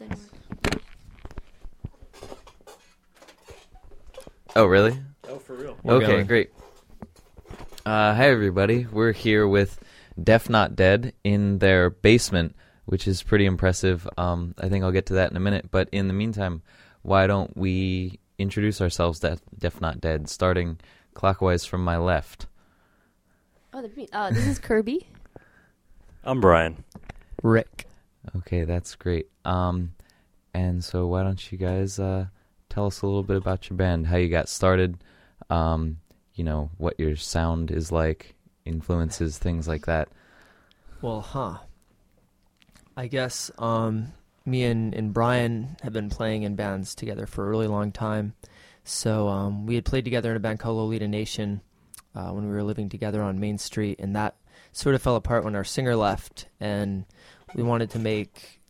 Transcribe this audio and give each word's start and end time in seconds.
it 0.00 0.08
didn't 0.08 0.18
work. 0.72 0.82
Oh, 4.56 4.66
really? 4.66 4.98
Oh, 5.28 5.38
for 5.38 5.54
real. 5.54 5.76
We're 5.82 5.94
okay, 5.94 6.06
going. 6.06 6.26
great. 6.26 6.50
Uh, 7.84 8.14
hi, 8.14 8.30
everybody. 8.30 8.86
We're 8.86 9.12
here 9.12 9.46
with 9.48 9.82
Def 10.22 10.48
Not 10.48 10.76
Dead 10.76 11.12
in 11.24 11.58
their 11.58 11.90
basement, 11.90 12.54
which 12.86 13.08
is 13.08 13.22
pretty 13.22 13.46
impressive. 13.46 14.08
Um, 14.16 14.54
I 14.58 14.68
think 14.68 14.84
I'll 14.84 14.92
get 14.92 15.06
to 15.06 15.14
that 15.14 15.30
in 15.30 15.36
a 15.36 15.40
minute. 15.40 15.70
But 15.70 15.88
in 15.92 16.08
the 16.08 16.14
meantime, 16.14 16.62
why 17.02 17.26
don't 17.26 17.56
we 17.56 18.20
introduce 18.38 18.80
ourselves, 18.80 19.20
Def, 19.20 19.40
Def 19.58 19.80
Not 19.80 20.00
Dead, 20.00 20.28
starting 20.28 20.78
clockwise 21.14 21.64
from 21.64 21.84
my 21.84 21.96
left? 21.96 22.46
Oh, 23.72 23.82
the. 23.82 24.08
Uh, 24.12 24.30
this 24.30 24.46
is 24.46 24.58
Kirby. 24.58 25.08
I'm 26.24 26.40
Brian. 26.40 26.84
Rick. 27.42 27.86
Okay, 28.36 28.64
that's 28.64 28.94
great. 28.94 29.28
Um, 29.44 29.94
and 30.52 30.82
so 30.84 31.06
why 31.06 31.22
don't 31.22 31.52
you 31.52 31.58
guys 31.58 31.98
uh, 31.98 32.26
tell 32.68 32.86
us 32.86 33.02
a 33.02 33.06
little 33.06 33.22
bit 33.22 33.36
about 33.36 33.68
your 33.68 33.76
band, 33.76 34.06
how 34.06 34.16
you 34.16 34.28
got 34.28 34.48
started, 34.48 34.96
um, 35.50 35.98
you 36.34 36.44
know, 36.44 36.70
what 36.78 36.98
your 36.98 37.16
sound 37.16 37.70
is 37.70 37.92
like, 37.92 38.34
influences, 38.64 39.38
things 39.38 39.68
like 39.68 39.86
that. 39.86 40.08
Well, 41.02 41.20
huh. 41.20 41.58
I 42.96 43.08
guess 43.08 43.50
um, 43.58 44.12
me 44.46 44.64
and, 44.64 44.94
and 44.94 45.12
Brian 45.12 45.76
have 45.82 45.92
been 45.92 46.10
playing 46.10 46.44
in 46.44 46.54
bands 46.54 46.94
together 46.94 47.26
for 47.26 47.44
a 47.44 47.50
really 47.50 47.66
long 47.66 47.92
time. 47.92 48.34
So 48.84 49.28
um, 49.28 49.66
we 49.66 49.74
had 49.74 49.84
played 49.84 50.04
together 50.04 50.30
in 50.30 50.36
a 50.36 50.40
band 50.40 50.60
called 50.60 50.76
Lolita 50.76 51.08
Nation 51.08 51.60
uh, 52.14 52.30
when 52.30 52.46
we 52.46 52.54
were 52.54 52.62
living 52.62 52.88
together 52.88 53.22
on 53.22 53.40
Main 53.40 53.58
Street, 53.58 53.98
and 53.98 54.14
that 54.14 54.36
sort 54.72 54.94
of 54.94 55.02
fell 55.02 55.16
apart 55.16 55.44
when 55.44 55.56
our 55.56 55.64
singer 55.64 55.96
left, 55.96 56.48
and 56.60 57.04
we 57.54 57.62
wanted 57.62 57.90
to 57.90 57.98
make 57.98 58.60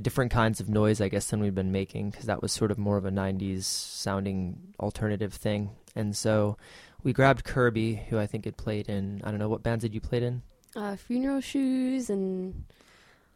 different 0.00 0.32
kinds 0.32 0.60
of 0.60 0.68
noise, 0.68 1.00
I 1.00 1.08
guess, 1.08 1.28
than 1.28 1.40
we'd 1.40 1.54
been 1.54 1.72
making, 1.72 2.10
because 2.10 2.26
that 2.26 2.42
was 2.42 2.52
sort 2.52 2.70
of 2.70 2.78
more 2.78 2.96
of 2.96 3.04
a 3.04 3.10
90s 3.10 3.62
sounding 3.64 4.74
alternative 4.80 5.32
thing. 5.32 5.70
And 5.94 6.16
so 6.16 6.56
we 7.02 7.12
grabbed 7.12 7.44
Kirby, 7.44 7.94
who 8.08 8.18
I 8.18 8.26
think 8.26 8.44
had 8.44 8.56
played 8.56 8.88
in, 8.88 9.20
I 9.24 9.30
don't 9.30 9.38
know, 9.38 9.48
what 9.48 9.62
bands 9.62 9.84
had 9.84 9.94
you 9.94 10.00
played 10.00 10.22
in? 10.22 10.42
Uh, 10.74 10.96
funeral 10.96 11.40
shoes 11.40 12.10
and 12.10 12.64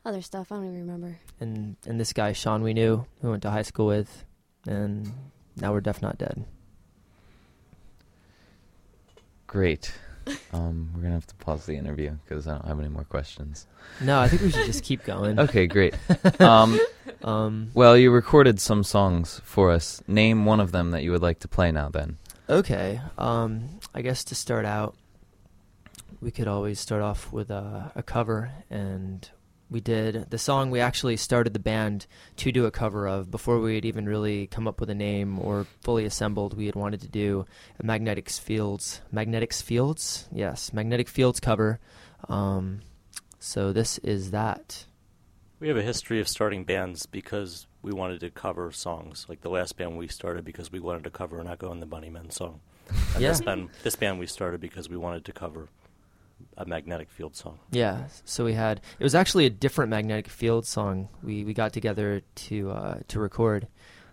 other 0.05 0.23
stuff. 0.23 0.51
I 0.51 0.57
don't 0.57 0.67
even 0.67 0.81
remember. 0.81 1.19
and 1.39 1.77
and 1.87 2.01
this 2.01 2.13
guy 2.13 2.33
Sean 2.33 2.63
we 2.63 2.75
knew 2.75 3.07
who 3.21 3.31
went 3.31 3.43
to 3.43 3.51
high 3.51 3.63
school 3.63 3.87
with, 3.87 4.25
and 4.67 5.13
now 5.57 5.73
we're 5.73 5.81
deaf 5.81 6.03
not 6.03 6.19
dead. 6.19 6.45
Great. 9.47 9.93
Um, 10.53 10.91
we're 10.95 11.03
gonna 11.03 11.15
have 11.15 11.27
to 11.27 11.35
pause 11.37 11.67
the 11.67 11.77
interview 11.77 12.17
because 12.25 12.47
I 12.49 12.53
don't 12.53 12.67
have 12.67 12.79
any 12.81 12.89
more 12.89 13.05
questions. 13.05 13.67
No, 14.01 14.19
I 14.21 14.29
think 14.29 14.43
we 14.43 14.51
should 14.51 14.67
just 14.67 14.83
keep 14.85 15.05
going. 15.05 15.39
Okay, 15.47 15.67
great. 15.67 15.95
Um, 16.41 16.79
Um. 17.23 17.71
well, 17.75 17.97
you 17.97 18.11
recorded 18.11 18.61
some 18.61 18.83
songs 18.85 19.41
for 19.45 19.71
us. 19.71 20.03
Name 20.07 20.45
one 20.45 20.61
of 20.61 20.73
them 20.73 20.91
that 20.93 21.03
you 21.03 21.11
would 21.13 21.23
like 21.23 21.41
to 21.41 21.49
play 21.49 21.71
now. 21.73 21.89
Then. 21.89 22.17
Okay. 22.49 23.01
Um. 23.19 23.81
I 23.95 24.03
guess 24.03 24.25
to 24.25 24.35
start 24.35 24.65
out, 24.65 24.95
we 26.21 26.31
could 26.31 26.49
always 26.49 26.79
start 26.81 27.03
off 27.03 27.33
with 27.33 27.51
a, 27.51 27.93
a 27.95 28.03
cover, 28.03 28.51
and 28.71 29.29
we 29.71 29.81
did 29.81 30.31
the 30.31 30.39
song 30.39 30.71
we 30.71 30.81
actually 30.81 31.17
started 31.17 31.53
the 31.53 31.59
band 31.59 32.07
to 32.37 32.51
do 32.51 32.65
a 32.65 32.71
cover 32.71 33.07
of 33.07 33.31
before 33.31 33.61
we 33.61 33.75
had 33.75 33.85
even 33.85 34.07
really 34.09 34.47
come 34.47 34.67
up 34.67 34.81
with 34.81 34.89
a 34.91 34.95
name 34.95 35.39
or 35.39 35.67
fully 35.83 36.05
assembled. 36.05 36.57
We 36.57 36.67
had 36.67 36.75
wanted 36.75 37.01
to 37.03 37.09
do 37.09 37.45
a 37.79 37.85
Magnetic 37.85 38.31
Fields, 38.31 39.01
Magnetic 39.13 39.53
Fields, 39.53 40.27
yes, 40.33 40.73
Magnetic 40.73 41.09
Fields 41.09 41.41
cover. 41.41 41.81
Um. 42.29 42.81
So 43.41 43.73
this 43.73 43.99
is 43.99 44.33
that. 44.33 44.85
We 45.61 45.69
have 45.69 45.77
a 45.77 45.83
history 45.83 46.21
of 46.21 46.29
starting 46.29 46.65
bands 46.65 47.07
because 47.07 47.67
we 47.83 47.93
wanted 47.93 48.21
to 48.21 48.31
cover 48.31 48.71
songs. 48.73 49.27
Like 49.29 49.43
the 49.43 49.51
last 49.51 49.77
band 49.77 49.97
we 49.99 50.09
started 50.09 50.45
because 50.45 50.73
we 50.73 50.81
wanted 50.81 51.05
to 51.05 51.11
cover 51.11 51.39
an 51.41 51.47
Echo 51.47 51.71
and 51.71 51.81
the 51.83 51.87
Bunnymen 51.87 52.33
song. 52.33 52.61
And 53.15 53.23
Yeah. 53.23 53.29
this 53.31 53.41
band, 53.41 53.69
this 53.83 53.97
band 53.97 54.19
we 54.19 54.27
started 54.27 54.61
because 54.61 54.89
we 54.89 54.97
wanted 54.97 55.25
to 55.27 55.33
cover 55.33 55.69
a 56.57 56.67
Magnetic 56.67 57.11
Field 57.11 57.37
song. 57.37 57.59
Yeah, 57.71 58.05
so 58.25 58.45
we 58.45 58.55
had 58.55 58.81
it 58.99 59.05
was 59.05 59.15
actually 59.15 59.47
a 59.47 59.51
different 59.51 59.91
magnetic 59.91 60.29
field 60.29 60.67
song. 60.67 61.09
We 61.23 61.45
we 61.45 61.55
got 61.55 61.73
together 61.73 62.23
to 62.35 62.71
uh, 62.71 62.99
to 63.09 63.21
record, 63.21 63.69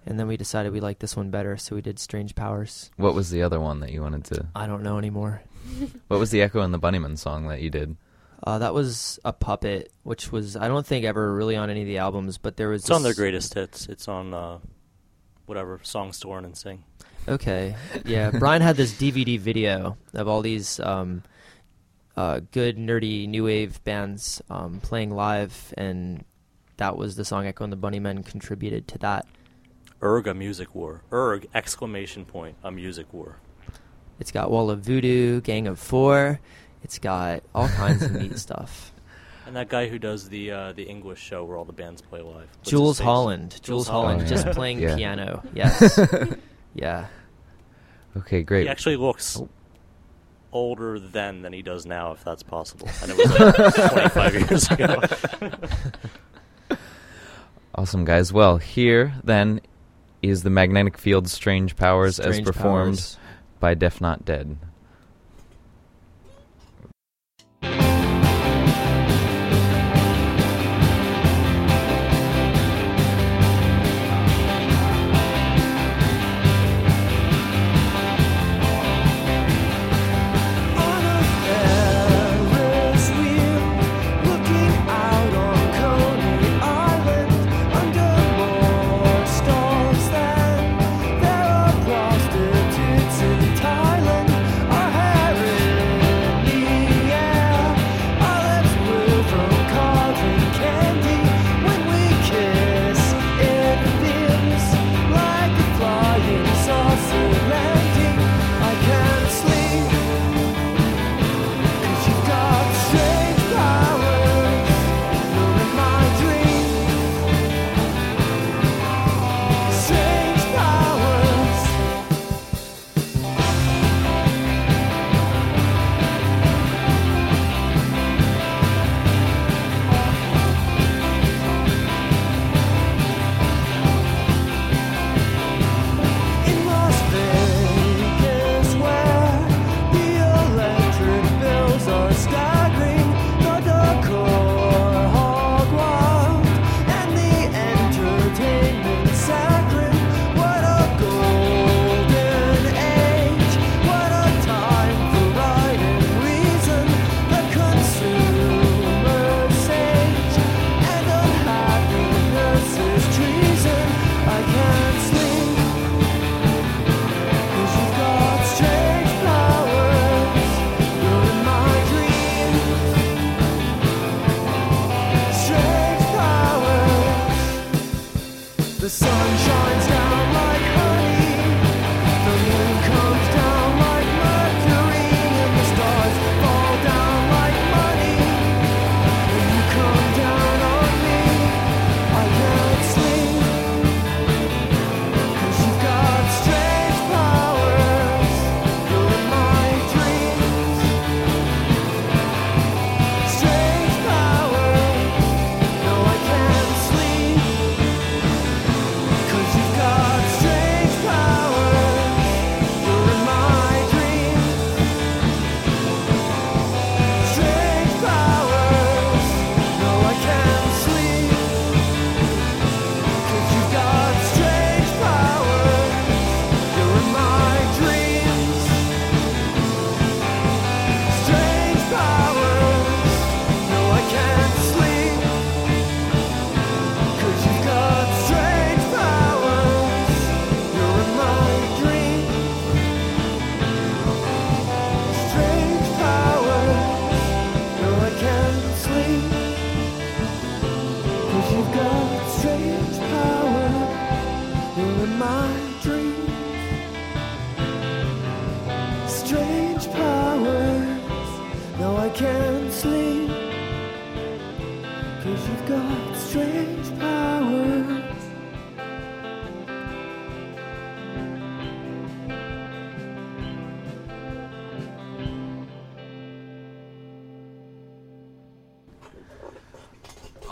and 0.06 0.20
then 0.20 0.28
we 0.28 0.38
decided 0.38 0.72
we 0.72 0.80
liked 0.80 1.00
this 1.00 1.16
one 1.18 1.32
better, 1.32 1.58
so 1.58 1.76
we 1.76 1.82
did 1.82 2.00
Strange 2.00 2.36
Powers. 2.36 2.92
What 2.98 3.16
was 3.16 3.30
the 3.30 3.42
other 3.44 3.60
one 3.60 3.80
that 3.80 3.92
you 3.92 4.02
wanted 4.02 4.26
to? 4.26 4.48
I 4.56 4.68
don't 4.68 4.84
know 4.84 4.98
anymore. 4.98 5.42
What 6.08 6.20
was 6.20 6.30
the 6.30 6.44
Echo 6.44 6.62
and 6.62 6.72
the 6.72 6.80
Bunnymen 6.80 7.18
song 7.18 7.48
that 7.48 7.60
you 7.62 7.72
did? 7.72 7.98
Uh, 8.44 8.60
that 8.60 8.76
was 8.76 9.20
a 9.26 9.34
puppet, 9.34 9.92
which 10.04 10.32
was 10.32 10.56
I 10.56 10.68
don't 10.68 10.86
think 10.86 11.06
ever 11.06 11.34
really 11.34 11.56
on 11.56 11.72
any 11.72 11.82
of 11.82 11.88
the 11.88 11.98
albums, 11.98 12.38
but 12.38 12.58
there 12.58 12.70
was 12.70 12.84
It's 12.84 12.92
on 12.92 13.02
their 13.02 13.16
greatest 13.16 13.56
hits. 13.56 13.88
It's 13.88 14.08
on 14.08 14.34
uh, 14.34 14.60
whatever 15.48 15.80
songs 15.82 16.20
to 16.20 16.30
learn 16.30 16.46
and 16.46 16.56
sing. 16.56 16.84
Okay, 17.28 17.76
yeah. 18.06 18.30
Brian 18.30 18.62
had 18.62 18.78
this 18.78 18.94
DVD 18.94 19.40
video 19.40 19.98
of 20.14 20.28
all 20.28 20.42
these 20.42 20.80
um, 20.80 21.24
uh, 22.18 22.42
good 22.52 22.78
nerdy 22.78 23.28
new 23.28 23.44
wave 23.46 23.84
bands 23.84 24.42
um, 24.50 24.80
playing 24.82 25.12
live, 25.12 25.74
and 25.78 26.24
that 26.78 26.98
was 26.98 27.16
the 27.16 27.26
song 27.26 27.46
Echo 27.48 27.64
and 27.64 27.74
the 27.74 27.78
Bunnymen 27.78 28.26
contributed 28.26 28.88
to 28.90 28.98
that. 29.00 29.26
Urgh, 30.02 30.28
a 30.28 30.34
music 30.34 30.76
war. 30.76 31.02
Urgh, 31.12 31.46
exclamation 31.54 32.26
point, 32.26 32.56
a 32.64 32.72
music 32.72 33.12
war. 33.14 33.38
It's 34.20 34.32
got 34.32 34.52
Wall 34.52 34.70
of 34.70 34.82
Voodoo, 34.82 35.42
Gang 35.42 35.68
of 35.68 35.80
Four. 35.80 36.40
It's 36.84 37.00
got 37.00 37.44
all 37.54 37.68
kinds 37.70 38.04
of 38.04 38.12
neat 38.14 38.38
stuff. 38.40 38.92
And 39.48 39.56
that 39.56 39.70
guy 39.70 39.88
who 39.90 40.00
does 40.00 40.30
the 40.30 40.52
uh, 40.52 40.72
the 40.74 40.84
English 40.84 41.20
show 41.22 41.44
where 41.44 41.56
all 41.58 41.66
the 41.66 41.74
bands 41.74 42.02
play 42.02 42.22
live. 42.22 42.48
What's 42.58 42.70
Jools? 42.70 43.00
Holland. 43.00 43.52
Jools, 43.52 43.62
Jools 43.62 43.88
Holland, 43.88 44.22
Holland. 44.22 44.30
just 44.30 44.46
Oh, 44.46 44.50
yeah. 44.50 44.54
playing 44.56 44.80
Yeah. 44.80 44.96
piano. 44.96 45.44
Yes. 45.54 46.00
yeah. 46.74 47.08
Okay, 48.18 48.44
great. 48.44 48.64
He 48.64 48.70
actually 48.70 48.96
looks 48.98 49.38
Oh. 49.40 49.50
Older 50.56 50.98
then 51.00 51.42
than 51.42 51.52
he 51.54 51.62
does 51.62 51.86
now, 51.86 52.14
if 52.14 52.24
that's 52.24 52.42
possible. 52.42 52.88
And 53.02 53.12
it 53.12 53.18
was 53.18 53.40
like 53.40 53.92
25 53.92 54.36
years 54.36 54.72
ago. 54.72 55.02
Awesome, 57.78 58.06
guys. 58.06 58.32
Well, 58.32 58.56
here 58.56 59.16
then 59.22 59.60
is 60.22 60.44
the 60.44 60.50
magnetic 60.50 60.98
field's 60.98 61.34
strange 61.34 61.76
powers 61.76 62.22
as 62.22 62.40
performed 62.40 62.96
Powers. 62.98 63.18
by 63.60 63.74
Def 63.74 64.00
Not 64.00 64.24
Dead. 64.24 64.58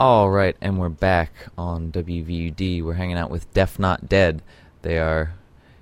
All 0.06 0.30
right, 0.30 0.58
and 0.60 0.80
we're 0.80 0.90
back 0.90 1.32
on 1.58 1.90
WVUD. 1.94 2.84
We're 2.84 2.92
hanging 2.92 3.18
out 3.18 3.32
with 3.32 3.54
Deaf 3.54 3.80
Not 3.80 4.10
Dead. 4.10 4.42
They 4.82 5.00
are 5.00 5.34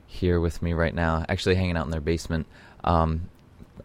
here 0.05 0.39
with 0.39 0.61
me 0.61 0.73
right 0.73 0.93
now, 0.93 1.25
actually 1.27 1.55
hanging 1.55 1.75
out 1.75 1.85
in 1.85 1.91
their 1.91 2.01
basement. 2.01 2.45
Um, 2.83 3.31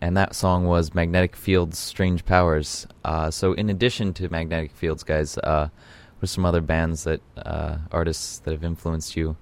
and 0.03 0.15
that 0.19 0.35
song 0.35 0.67
was 0.67 0.95
Magnetic 0.95 1.37
Fields' 1.37 1.79
Strange 1.79 2.27
Powers. 2.27 2.87
Uh, 3.03 3.31
so, 3.31 3.55
in 3.55 3.71
addition 3.71 4.13
to 4.13 4.29
Magnetic 4.29 4.73
Fields, 4.73 5.05
guys, 5.05 5.39
uh, 5.39 5.71
what 6.19 6.29
some 6.29 6.45
other 6.45 6.61
bands 6.61 7.05
that, 7.05 7.23
uh, 7.39 7.79
artists 7.91 8.39
that 8.41 8.51
have 8.51 8.63
influenced 8.63 9.17
you 9.17 9.39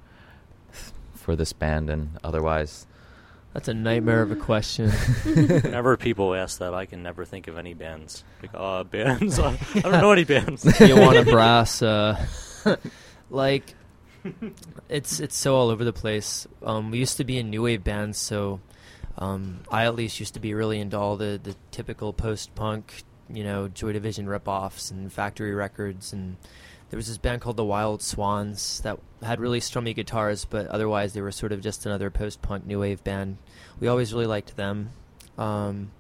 for 1.12 1.35
this 1.35 1.52
band 1.52 1.91
and 1.91 2.20
otherwise? 2.23 2.87
That's 3.55 3.69
a 3.69 3.75
nightmare 3.75 4.21
of 4.21 4.31
a 4.33 4.37
question. 4.37 4.91
Whenever 5.25 5.97
people 5.97 6.35
ask 6.35 6.59
that, 6.59 6.75
I 6.75 6.87
can 6.87 7.03
never 7.03 7.25
think 7.25 7.47
of 7.49 7.56
any 7.56 7.73
bands. 7.73 8.25
Like, 8.43 8.51
uh, 8.53 8.85
bands? 8.85 9.39
I 9.39 9.59
I 9.77 9.81
don't 9.81 9.93
know 9.93 10.12
any 10.12 10.25
bands. 10.25 10.65
you 10.81 10.97
want 10.97 11.17
a 11.17 11.25
brass 11.25 11.81
uh 11.81 12.27
like 13.31 13.75
it's 14.89 15.21
it's 15.21 15.37
so 15.37 15.55
all 15.55 15.69
over 15.69 15.85
the 15.85 15.93
place 15.93 16.47
um 16.62 16.91
we 16.91 16.99
used 16.99 17.17
to 17.19 17.25
be 17.25 17.39
in 17.39 17.51
new 17.51 17.62
wave 17.62 17.85
bands 17.85 18.19
so 18.19 18.61
um 19.19 19.61
i 19.71 19.85
at 19.85 19.95
least 19.95 20.19
used 20.19 20.35
to 20.35 20.41
be 20.41 20.55
really 20.55 20.81
into 20.81 20.99
all 20.99 21.17
the 21.17 21.39
the 21.43 21.55
typical 21.71 22.12
post 22.12 22.55
punk 22.55 23.05
you 23.29 23.45
know 23.45 23.69
joy 23.69 23.93
division 23.93 24.27
rip-offs 24.29 24.91
and 24.91 25.12
factory 25.12 25.55
records 25.55 26.12
and 26.12 26.37
there 26.94 26.99
was 26.99 27.08
this 27.08 27.19
band 27.19 27.41
called 27.41 27.56
the 27.56 27.64
wild 27.64 28.00
swans 28.00 28.81
that 28.82 29.00
had 29.20 29.41
really 29.41 29.58
strummy 29.58 29.93
guitars 29.93 30.44
but 30.44 30.69
otherwise 30.69 31.12
they 31.12 31.20
were 31.20 31.32
sort 31.32 31.50
of 31.50 31.61
just 31.61 31.85
another 31.87 32.08
post 32.08 32.41
punk 32.41 32.64
new 32.64 32.79
wave 32.79 33.02
band 33.02 33.37
we 33.81 33.88
always 33.88 34.14
really 34.14 34.26
liked 34.26 34.56
them 34.56 34.91
um 35.37 35.91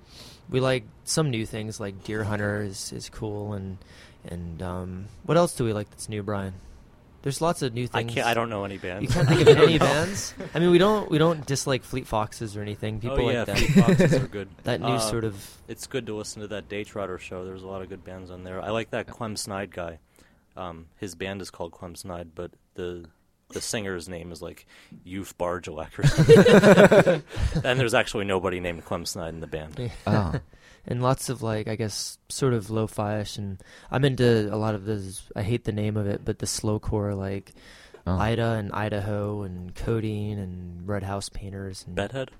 we 0.48 0.60
like 0.60 0.84
some 1.02 1.30
new 1.30 1.44
things 1.44 1.80
like 1.80 2.04
Deerhunter 2.04 2.64
is, 2.64 2.92
is 2.92 3.08
cool 3.08 3.54
and 3.54 3.78
and 4.24 4.62
um, 4.62 5.06
what 5.24 5.36
else 5.36 5.54
do 5.54 5.64
we 5.64 5.72
like 5.72 5.90
that's 5.90 6.08
new, 6.08 6.22
Brian? 6.22 6.54
There's 7.22 7.40
lots 7.40 7.62
of 7.62 7.72
new 7.72 7.86
things. 7.86 8.12
I 8.12 8.14
can't. 8.14 8.26
I 8.26 8.34
don't 8.34 8.50
know 8.50 8.64
any 8.64 8.76
bands. 8.76 9.02
You 9.02 9.08
can't 9.08 9.26
think 9.26 9.40
of 9.40 9.48
any 9.58 9.78
bands. 9.78 10.34
I 10.54 10.58
mean, 10.58 10.70
we 10.70 10.78
don't 10.78 11.10
we 11.10 11.16
don't 11.16 11.46
dislike 11.46 11.82
Fleet 11.82 12.06
Foxes 12.06 12.56
or 12.56 12.60
anything. 12.60 13.00
People 13.00 13.20
oh 13.20 13.30
yeah, 13.30 13.38
like 13.38 13.46
that. 13.46 13.58
Fleet 13.58 13.84
Foxes 13.84 14.14
are 14.14 14.26
good. 14.26 14.48
that 14.64 14.80
new 14.80 14.88
Uh, 14.88 14.98
sort 14.98 15.24
of 15.24 15.58
It's 15.66 15.86
good 15.86 16.06
to 16.06 16.14
listen 16.14 16.42
to 16.42 16.48
that 16.48 16.68
Daytrotter 16.68 17.18
show. 17.18 17.44
There's 17.44 17.62
a 17.62 17.66
lot 17.66 17.80
of 17.80 17.88
good 17.88 18.04
bands 18.04 18.30
on 18.30 18.44
there. 18.44 18.62
I 18.62 18.70
like 18.70 18.90
that 18.90 19.06
Clem 19.06 19.36
Snide 19.36 19.70
guy. 19.70 19.98
Um, 20.56 20.86
his 20.96 21.14
band 21.14 21.42
is 21.42 21.50
called 21.50 21.72
Clem 21.72 21.96
Snide, 21.96 22.30
but 22.34 22.52
the 22.74 23.06
the 23.48 23.60
singer's 23.60 24.08
name 24.08 24.32
is 24.32 24.42
like 24.42 24.66
Youth 25.04 25.36
Barjalek 25.38 25.98
or 25.98 26.06
something. 26.06 27.22
and 27.64 27.78
there's 27.78 27.94
actually 27.94 28.24
nobody 28.24 28.60
named 28.60 28.84
Clem 28.84 29.06
Snide 29.06 29.34
in 29.34 29.40
the 29.40 29.46
band. 29.46 29.90
Oh, 30.06 30.34
and 30.86 31.02
lots 31.02 31.28
of 31.28 31.42
like 31.42 31.68
I 31.68 31.76
guess 31.76 32.18
sort 32.28 32.54
of 32.54 32.70
lo-fi-ish 32.70 33.36
and 33.38 33.62
I'm 33.90 34.04
into 34.04 34.52
a 34.52 34.56
lot 34.56 34.74
of 34.74 34.84
this. 34.84 35.22
I 35.34 35.42
hate 35.42 35.64
the 35.64 35.72
name 35.72 35.96
of 35.96 36.06
it, 36.06 36.24
but 36.24 36.38
the 36.38 36.46
slowcore 36.46 37.16
like 37.16 37.52
oh. 38.06 38.18
Ida 38.18 38.52
and 38.52 38.72
Idaho 38.72 39.42
and 39.42 39.74
Codeine 39.74 40.38
and 40.38 40.86
Red 40.86 41.02
House 41.02 41.28
Painters 41.28 41.84
and 41.86 41.94
Bedhead. 41.94 42.30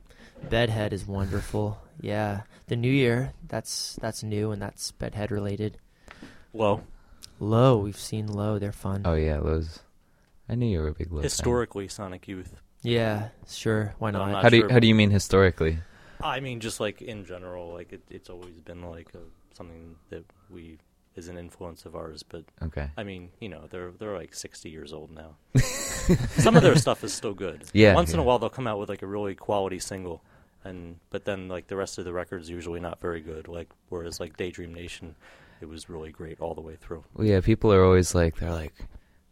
Bedhead 0.49 0.93
is 0.93 1.07
wonderful. 1.07 1.79
Yeah, 2.01 2.43
the 2.67 2.77
New 2.77 2.91
Year 2.91 3.33
that's 3.49 3.97
that's 4.01 4.23
new 4.23 4.51
and 4.51 4.61
that's 4.61 4.91
Bedhead 4.93 5.31
related. 5.31 5.79
Low. 6.53 6.83
Low, 7.41 7.79
we've 7.79 7.97
seen 7.99 8.27
Low. 8.29 8.59
They're 8.59 8.73
fun. 8.73 9.03
oh 9.05 9.15
yeah, 9.15 9.39
those. 9.39 9.81
I 10.49 10.55
knew 10.55 10.67
you 10.67 10.81
were 10.81 10.89
a 10.89 10.93
big 10.95 11.11
Low 11.11 11.19
fan. 11.19 11.25
Historically, 11.25 11.89
Sonic 11.89 12.29
Youth. 12.29 12.55
Yeah, 12.83 13.29
sure. 13.49 13.95
Why 13.99 14.11
But 14.11 14.21
I'm 14.21 14.27
not? 14.29 14.33
not 14.35 14.43
How 14.45 14.49
do 14.51 14.57
you, 14.57 14.63
sure. 14.65 14.73
how 14.73 14.79
do 14.79 14.87
you 14.87 14.95
mean 14.95 15.11
historically? 15.11 15.79
I 16.23 16.41
mean, 16.41 16.61
just 16.61 16.81
like 16.81 17.03
in 17.03 17.25
general, 17.25 17.73
like 17.73 17.93
it, 17.93 18.03
it's 18.11 18.29
always 18.31 18.61
been 18.61 18.83
like 18.83 19.09
a, 19.15 19.21
something 19.57 19.97
that 20.11 20.25
we 20.51 20.79
is 21.17 21.29
an 21.29 21.39
influence 21.39 21.87
of 21.87 21.95
ours. 21.97 22.23
But 22.23 22.45
Okay. 22.63 22.91
I 22.97 23.05
mean, 23.05 23.31
you 23.41 23.49
know, 23.49 23.67
they're 23.71 23.91
they're 23.99 24.15
like 24.17 24.35
sixty 24.35 24.69
years 24.71 24.93
old 24.93 25.11
now. 25.11 25.37
Some 26.39 26.57
of 26.57 26.63
their 26.63 26.77
stuff 26.77 27.03
is 27.05 27.13
still 27.15 27.35
good. 27.35 27.65
Yeah, 27.73 27.95
Once 27.95 28.13
in 28.13 28.19
a 28.19 28.23
yeah. 28.23 28.27
while, 28.27 28.39
they'll 28.39 28.51
come 28.51 28.67
out 28.67 28.79
with 28.79 28.89
like 28.91 29.03
a 29.03 29.07
really 29.07 29.35
quality 29.35 29.79
single, 29.79 30.23
and 30.63 30.99
but 31.11 31.25
then 31.25 31.49
like 31.49 31.69
the 31.69 31.77
rest 31.77 31.99
of 31.99 32.05
the 32.05 32.13
record's 32.13 32.51
usually 32.51 32.81
not 32.81 33.01
very 33.01 33.21
good. 33.21 33.49
Like 33.49 33.71
whereas 33.89 34.21
like 34.21 34.37
Daydream 34.37 34.75
Nation, 34.75 35.15
it 35.65 35.69
was 35.71 35.89
really 35.89 36.13
great 36.13 36.39
all 36.41 36.55
the 36.55 36.61
way 36.61 36.77
through. 36.77 37.03
Well, 37.15 37.27
yeah, 37.27 37.41
people 37.41 37.73
are 37.73 37.83
always 37.83 38.15
like, 38.15 38.37
they're 38.37 38.53
like, 38.53 38.75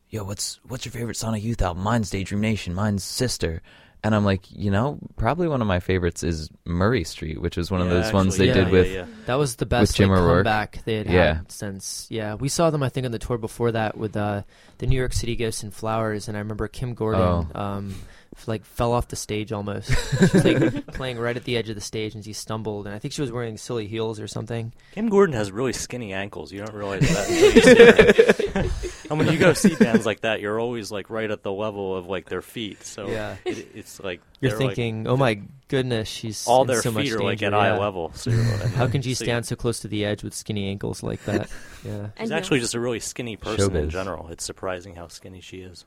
"Yo, 0.08 0.24
what's 0.24 0.60
what's 0.66 0.86
your 0.86 0.92
favorite 0.92 1.16
Sonic 1.18 1.42
Youth 1.44 1.60
album?" 1.60 1.82
Mine's 1.82 2.08
Daydream 2.08 2.40
Nation. 2.40 2.74
Mine's 2.74 3.04
Sister. 3.04 3.60
And 4.04 4.16
I'm 4.16 4.24
like, 4.24 4.42
you 4.50 4.70
know, 4.72 4.98
probably 5.16 5.46
one 5.46 5.60
of 5.60 5.68
my 5.68 5.78
favorites 5.78 6.24
is 6.24 6.50
Murray 6.64 7.04
Street, 7.04 7.40
which 7.40 7.56
was 7.56 7.70
one 7.70 7.80
of 7.80 7.86
Yeah, 7.86 7.94
those 8.00 8.12
ones 8.12 8.36
they 8.36 8.48
yeah, 8.48 8.54
did 8.54 8.66
yeah, 8.66 8.72
with. 8.72 8.90
yeah. 8.90 9.06
That 9.26 9.36
was 9.36 9.56
the 9.56 9.66
best 9.66 9.94
Jim 9.94 10.10
like, 10.10 10.18
O'Rourke. 10.18 10.38
comeback 10.44 10.82
they 10.84 10.96
had 10.96 11.06
Yeah. 11.06 11.34
had 11.34 11.52
since. 11.52 12.08
Yeah, 12.10 12.34
we 12.34 12.48
saw 12.48 12.70
them 12.70 12.82
I 12.82 12.88
think 12.88 13.06
on 13.06 13.12
the 13.12 13.20
tour 13.20 13.38
before 13.38 13.70
that 13.72 13.96
with 13.96 14.16
uh, 14.16 14.42
the 14.78 14.86
New 14.88 14.96
York 14.98 15.12
City 15.12 15.36
Ghosts 15.36 15.62
and 15.62 15.72
Flowers, 15.72 16.26
and 16.26 16.36
I 16.36 16.40
remember 16.40 16.66
Kim 16.66 16.94
Gordon 16.94 17.20
Oh. 17.22 17.46
um, 17.54 17.94
f- 18.36 18.48
like 18.48 18.64
fell 18.64 18.90
off 18.92 19.06
the 19.06 19.14
stage 19.14 19.52
almost. 19.52 19.88
she 20.18 20.32
was 20.32 20.44
like 20.44 20.86
playing 20.88 21.20
right 21.20 21.36
at 21.36 21.44
the 21.44 21.56
edge 21.56 21.68
of 21.68 21.76
the 21.76 21.80
stage, 21.80 22.16
and 22.16 22.24
she 22.24 22.32
stumbled, 22.32 22.86
and 22.86 22.94
I 22.96 22.98
think 22.98 23.14
she 23.14 23.20
was 23.20 23.30
wearing 23.30 23.56
silly 23.56 23.86
heels 23.86 24.18
or 24.18 24.26
something. 24.26 24.72
Kim 24.96 25.10
Gordon 25.10 25.36
has 25.36 25.52
really 25.52 25.72
skinny 25.72 26.12
ankles. 26.12 26.50
You 26.50 26.64
don't 26.64 26.74
realize 26.74 27.02
that. 27.02 27.28
until 27.28 27.52
you 27.54 28.32
see 28.32 28.46
her. 28.48 28.70
and 29.10 29.18
when 29.18 29.28
you 29.32 29.38
go 29.38 29.52
see 29.52 29.76
bands 29.76 30.04
like 30.06 30.22
that, 30.22 30.40
you're 30.40 30.58
always 30.58 30.90
like 30.90 31.08
right 31.08 31.30
at 31.30 31.42
the 31.44 31.52
level 31.52 31.96
of 31.96 32.06
like 32.08 32.28
their 32.28 32.42
feet. 32.42 32.82
So 32.82 33.06
Yeah. 33.06 33.36
it, 33.44 33.68
it's 33.74 33.91
like 34.00 34.20
You're 34.40 34.50
they're, 34.50 34.58
like, 34.60 34.76
thinking, 34.76 35.06
oh 35.06 35.16
my 35.16 35.40
goodness, 35.68 36.08
she's 36.08 36.46
all 36.46 36.62
in 36.62 36.68
their 36.68 36.82
so 36.82 36.90
much 36.90 37.04
feet 37.04 37.14
are 37.14 37.22
like 37.22 37.38
danger, 37.38 37.54
at 37.56 37.60
eye 37.60 37.78
level. 37.78 38.12
So 38.14 38.30
you're, 38.30 38.40
and 38.40 38.70
How 38.74 38.86
can 38.86 39.02
she 39.02 39.14
so 39.14 39.24
stand 39.24 39.46
so 39.46 39.56
close 39.56 39.80
to 39.80 39.88
the 39.88 40.04
edge 40.04 40.22
with 40.22 40.34
skinny 40.34 40.68
ankles 40.68 41.02
like 41.02 41.24
that? 41.24 41.48
Yeah. 41.84 42.10
She's 42.16 42.30
you- 42.30 42.36
actually 42.36 42.60
just 42.60 42.74
a 42.74 42.80
really 42.80 43.00
skinny 43.00 43.34
person 43.36 43.74
in 43.74 43.90
general. 43.90 44.28
It's 44.28 44.44
surprising 44.44 44.94
how 44.94 45.08
skinny 45.08 45.40
she 45.40 45.62
is. 45.62 45.84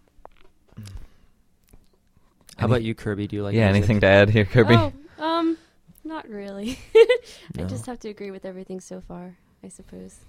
How 2.57 2.65
about 2.65 2.83
you, 2.83 2.93
Kirby? 2.93 3.27
Do 3.27 3.37
you 3.37 3.43
like? 3.43 3.53
yeah, 3.55 3.67
music? 3.71 3.77
anything 3.77 3.99
to 4.01 4.07
add 4.07 4.29
here, 4.29 4.43
Kirby? 4.43 4.75
Oh, 4.75 4.91
um, 5.19 5.57
not 6.03 6.27
really. 6.27 6.77
I 7.57 7.63
just 7.63 7.85
have 7.85 7.99
to 7.99 8.09
agree 8.09 8.29
with 8.29 8.43
everything 8.43 8.81
so 8.81 8.99
far, 8.99 9.37
I 9.63 9.69
suppose. 9.69 10.19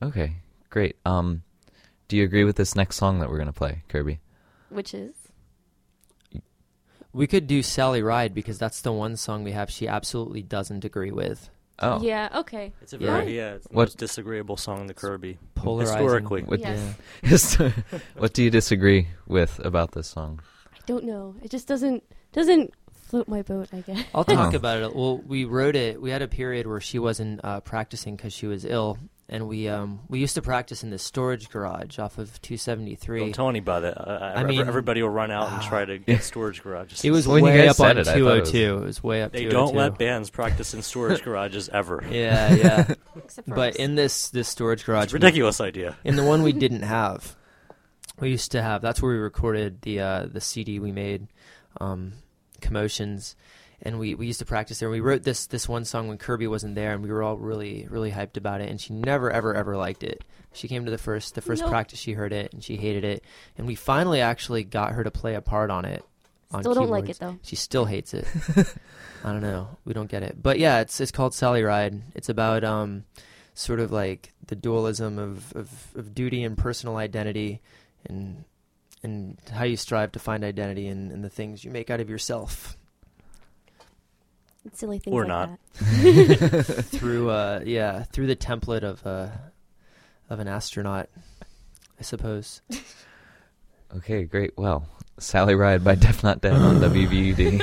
Okay, 0.00 0.36
great. 0.70 0.94
Um, 1.04 1.42
do 2.06 2.16
you 2.16 2.22
agree 2.22 2.44
with 2.44 2.54
this 2.54 2.76
next 2.76 2.94
song 2.96 3.18
that 3.18 3.28
we're 3.28 3.38
gonna 3.38 3.52
play, 3.52 3.82
Kirby? 3.88 4.20
which 4.70 4.94
is 4.94 5.14
We 7.12 7.26
could 7.26 7.46
do 7.46 7.62
Sally 7.62 8.02
Ride 8.02 8.34
because 8.34 8.58
that's 8.58 8.80
the 8.82 8.92
one 8.92 9.16
song 9.16 9.42
we 9.44 9.52
have 9.52 9.70
she 9.70 9.88
absolutely 9.88 10.42
doesn't 10.42 10.84
agree 10.84 11.10
with. 11.10 11.50
Oh, 11.82 12.00
yeah. 12.02 12.28
Okay. 12.40 12.72
It's 12.82 12.92
a 12.92 12.98
Yeah. 12.98 13.06
very 13.16 13.36
yeah, 13.36 13.54
it's 13.54 13.66
the 13.66 13.74
What- 13.74 13.86
most 13.88 13.98
disagreeable 13.98 14.56
song 14.56 14.82
in 14.82 14.86
the 14.86 14.94
Kirby. 14.94 15.38
Polarizing. 15.54 15.96
Historically. 16.02 16.42
What- 16.42 16.60
Yes. 16.60 17.56
Yeah. 17.58 17.70
what 18.16 18.32
do 18.34 18.42
you 18.42 18.50
disagree 18.50 19.08
with 19.26 19.58
about 19.64 19.92
this 19.92 20.06
song? 20.08 20.40
I 20.74 20.78
don't 20.86 21.04
know. 21.04 21.34
It 21.42 21.50
just 21.50 21.66
doesn't 21.66 22.02
doesn't 22.32 22.72
float 22.92 23.26
my 23.28 23.42
boat. 23.42 23.68
I 23.72 23.80
guess. 23.80 24.04
I'll 24.14 24.24
talk 24.24 24.52
Oh. 24.52 24.56
about 24.56 24.82
it. 24.82 24.94
Well, 24.94 25.18
we 25.18 25.44
wrote 25.46 25.74
it. 25.74 26.00
We 26.00 26.10
had 26.10 26.22
a 26.22 26.28
period 26.28 26.66
where 26.66 26.80
she 26.80 26.98
wasn't 26.98 27.40
uh, 27.42 27.60
practicing 27.60 28.14
because 28.14 28.32
she 28.32 28.46
was 28.46 28.64
ill, 28.64 28.98
and 29.32 29.48
we 29.48 29.68
um, 29.68 30.00
we 30.08 30.18
used 30.18 30.34
to 30.34 30.42
practice 30.42 30.82
in 30.82 30.90
this 30.90 31.02
storage 31.02 31.48
garage 31.48 31.98
off 31.98 32.18
of 32.18 32.42
273. 32.42 33.20
Don't 33.20 33.32
tell 33.34 33.48
anybody 33.48 33.86
that. 33.86 33.96
Uh, 33.98 34.32
I 34.36 34.44
mean- 34.44 34.60
everybody 34.66 35.00
will 35.02 35.08
run 35.08 35.30
out 35.30 35.48
and 35.48 35.62
Ah. 35.62 35.68
try 35.68 35.84
to 35.84 35.98
get 35.98 36.22
storage 36.32 36.62
garages. 36.62 37.02
It 37.04 37.10
was 37.12 37.26
When 37.28 37.42
way 37.44 37.66
up 37.68 37.78
on 37.80 37.96
it, 37.96 38.00
I 38.00 38.04
thought 38.04 38.16
it 38.18 38.40
was- 38.40 38.50
202. 38.50 38.76
It 38.78 38.84
was 38.84 39.02
way 39.02 39.22
up. 39.22 39.32
They 39.32 39.44
202. 39.44 39.56
don't 39.56 39.74
let 39.76 39.98
bands 39.98 40.28
practice 40.30 40.74
in 40.74 40.82
storage 40.82 41.22
garages 41.22 41.68
ever. 41.70 42.04
Yeah, 42.10 42.54
yeah. 42.54 42.94
But 43.46 43.70
us. 43.70 43.76
in 43.76 43.94
this 43.94 44.28
this 44.30 44.48
storage 44.48 44.84
garage, 44.84 45.04
It's 45.04 45.12
a 45.12 45.16
ridiculous 45.16 45.60
idea. 45.60 45.96
in 46.04 46.16
the 46.16 46.24
one 46.24 46.42
we 46.42 46.52
didn't 46.52 46.82
have, 46.82 47.36
we 48.18 48.30
used 48.30 48.50
to 48.52 48.60
have. 48.62 48.82
That's 48.82 49.00
where 49.00 49.12
we 49.12 49.18
recorded 49.18 49.80
the 49.82 50.00
uh, 50.00 50.26
the 50.26 50.40
CD 50.40 50.78
we 50.80 50.90
made, 50.92 51.28
um, 51.80 52.14
commotions, 52.60 53.36
and 53.82 53.98
we, 53.98 54.14
we 54.14 54.26
used 54.26 54.40
to 54.40 54.44
practice 54.44 54.78
there. 54.78 54.90
We 54.90 55.00
wrote 55.00 55.22
this 55.22 55.46
this 55.46 55.68
one 55.68 55.84
song 55.84 56.08
when 56.08 56.18
Kirby 56.18 56.46
wasn't 56.46 56.74
there, 56.74 56.92
and 56.92 57.02
we 57.02 57.10
were 57.10 57.22
all 57.22 57.36
really 57.36 57.86
really 57.88 58.10
hyped 58.10 58.36
about 58.36 58.60
it. 58.60 58.68
And 58.68 58.80
she 58.80 58.92
never 58.92 59.30
ever 59.30 59.54
ever 59.54 59.76
liked 59.76 60.02
it. 60.02 60.24
She 60.52 60.68
came 60.68 60.84
to 60.84 60.90
the 60.90 60.98
first 60.98 61.34
the 61.34 61.40
first 61.40 61.62
Nope. 61.62 61.70
practice, 61.70 61.98
she 61.98 62.12
heard 62.12 62.32
it, 62.32 62.52
and 62.52 62.62
she 62.62 62.76
hated 62.76 63.04
it. 63.04 63.24
And 63.56 63.66
we 63.66 63.74
finally 63.74 64.20
actually 64.20 64.64
got 64.64 64.92
her 64.92 65.04
to 65.04 65.10
play 65.10 65.34
a 65.34 65.40
part 65.40 65.70
on 65.70 65.84
it. 65.84 66.04
on 66.50 66.62
still 66.62 66.74
don't 66.74 66.90
like 66.90 67.08
it 67.08 67.18
though. 67.18 67.38
She 67.42 67.56
still 67.56 67.86
hates 67.86 68.12
it. 68.12 68.26
I 69.24 69.32
don't 69.32 69.42
know. 69.42 69.78
We 69.84 69.92
don't 69.94 70.10
get 70.10 70.22
it. 70.22 70.42
But 70.42 70.58
yeah, 70.58 70.80
it's 70.80 71.00
it's 71.00 71.12
called 71.12 71.34
Sally 71.34 71.62
Ride. 71.62 72.02
It's 72.14 72.28
about 72.28 72.64
um 72.64 73.04
sort 73.54 73.80
of 73.80 73.92
like 73.92 74.32
the 74.46 74.56
dualism 74.56 75.18
of, 75.18 75.54
of, 75.54 75.88
of 75.94 76.14
duty 76.14 76.44
and 76.44 76.56
personal 76.56 76.96
identity 76.96 77.60
and 78.06 78.44
and 79.02 79.38
how 79.52 79.64
you 79.64 79.76
strive 79.76 80.12
to 80.12 80.18
find 80.18 80.44
identity 80.44 80.86
in, 80.86 81.10
in 81.10 81.22
the 81.22 81.30
things 81.30 81.64
you 81.64 81.70
make 81.70 81.90
out 81.90 82.00
of 82.00 82.10
yourself 82.10 82.76
Silly 84.74 84.98
things 84.98 85.14
Or 85.14 85.20
like 85.22 85.28
not. 85.28 85.58
that. 85.80 86.84
through 86.92 87.30
uh 87.30 87.60
yeah, 87.64 88.02
through 88.04 88.26
the 88.26 88.36
template 88.36 88.82
of 88.82 89.04
uh 89.06 89.28
of 90.28 90.38
an 90.40 90.48
astronaut, 90.48 91.08
I 91.98 92.02
suppose. 92.02 92.60
Okay, 93.96 94.22
great. 94.22 94.56
Well, 94.56 94.86
Sally 95.18 95.56
Ride 95.56 95.82
by 95.82 95.96
Def 95.96 96.22
Not 96.22 96.40
Dead 96.40 96.52
on 96.52 96.76
WVUD. 96.76 97.60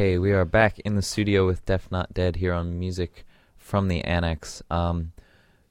Okay, 0.00 0.16
we 0.16 0.32
are 0.32 0.46
back 0.46 0.78
in 0.78 0.94
the 0.94 1.02
studio 1.02 1.44
with 1.46 1.66
Def 1.66 1.92
Not 1.92 2.14
Dead 2.14 2.36
here 2.36 2.54
on 2.54 2.78
Music 2.78 3.26
from 3.58 3.88
the 3.88 4.02
Annex. 4.02 4.62
Um, 4.70 5.12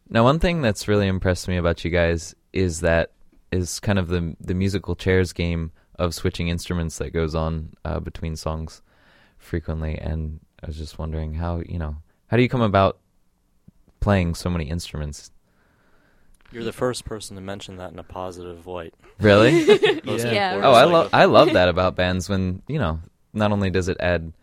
now, 0.08 0.24
one 0.24 0.38
thing 0.38 0.62
that's 0.62 0.88
really 0.88 1.08
impressed 1.08 1.48
me 1.48 1.58
about 1.58 1.84
you 1.84 1.90
guys 1.90 2.36
is 2.54 2.82
that 2.82 3.10
is 3.52 3.80
kind 3.80 3.98
of 3.98 4.08
the 4.08 4.36
the 4.40 4.54
musical 4.54 4.96
chairs 4.96 5.34
game 5.34 5.72
of 5.96 6.14
switching 6.14 6.48
instruments 6.48 7.00
that 7.00 7.10
goes 7.10 7.34
on 7.34 7.74
uh, 7.84 8.00
between 8.00 8.36
songs 8.36 8.84
frequently. 9.40 9.98
And 9.98 10.42
I 10.62 10.68
was 10.68 10.78
just 10.78 11.00
wondering 11.00 11.34
how 11.34 11.64
you 11.68 11.80
know 11.80 11.96
how 12.28 12.38
do 12.38 12.44
you 12.44 12.50
come 12.50 12.62
about 12.62 13.00
playing 14.00 14.36
so 14.36 14.52
many 14.52 14.66
instruments? 14.66 15.32
You're 16.52 16.64
the 16.64 16.72
first 16.72 17.04
person 17.04 17.36
to 17.36 17.42
mention 17.42 17.78
that 17.78 17.94
in 17.94 17.98
a 17.98 18.04
positive 18.04 18.68
light. 18.68 18.94
Really? 19.20 19.66
Most 20.04 20.24
Yeah. 20.24 20.62
oh, 20.64 20.74
I 20.74 20.84
love 20.84 21.10
I 21.14 21.26
love 21.26 21.54
that 21.54 21.68
about 21.68 21.96
bands 21.96 22.30
when 22.30 22.62
you 22.68 22.78
know 22.78 23.00
not 23.34 23.52
only 23.52 23.70
does 23.70 23.88
it 23.88 23.98
add 24.00 24.34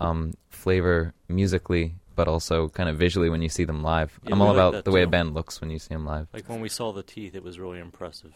um, 0.00 0.34
flavor 0.48 1.12
musically, 1.28 1.94
but 2.16 2.28
also 2.28 2.68
kind 2.68 2.88
of 2.88 2.96
visually 2.96 3.30
when 3.30 3.42
you 3.42 3.48
see 3.48 3.64
them 3.64 3.82
live. 3.82 4.18
Yeah, 4.24 4.32
I'm 4.32 4.42
all 4.42 4.48
like 4.48 4.56
about 4.56 4.84
the 4.84 4.90
way 4.90 5.02
a 5.02 5.06
band 5.06 5.34
looks 5.34 5.60
when 5.60 5.70
you 5.70 5.78
see 5.78 5.94
them 5.94 6.04
live. 6.06 6.28
Like 6.32 6.48
when 6.48 6.60
we 6.60 6.68
saw 6.68 6.92
the 6.92 7.02
teeth, 7.02 7.34
it 7.34 7.42
was 7.42 7.58
really 7.58 7.78
impressive. 7.78 8.34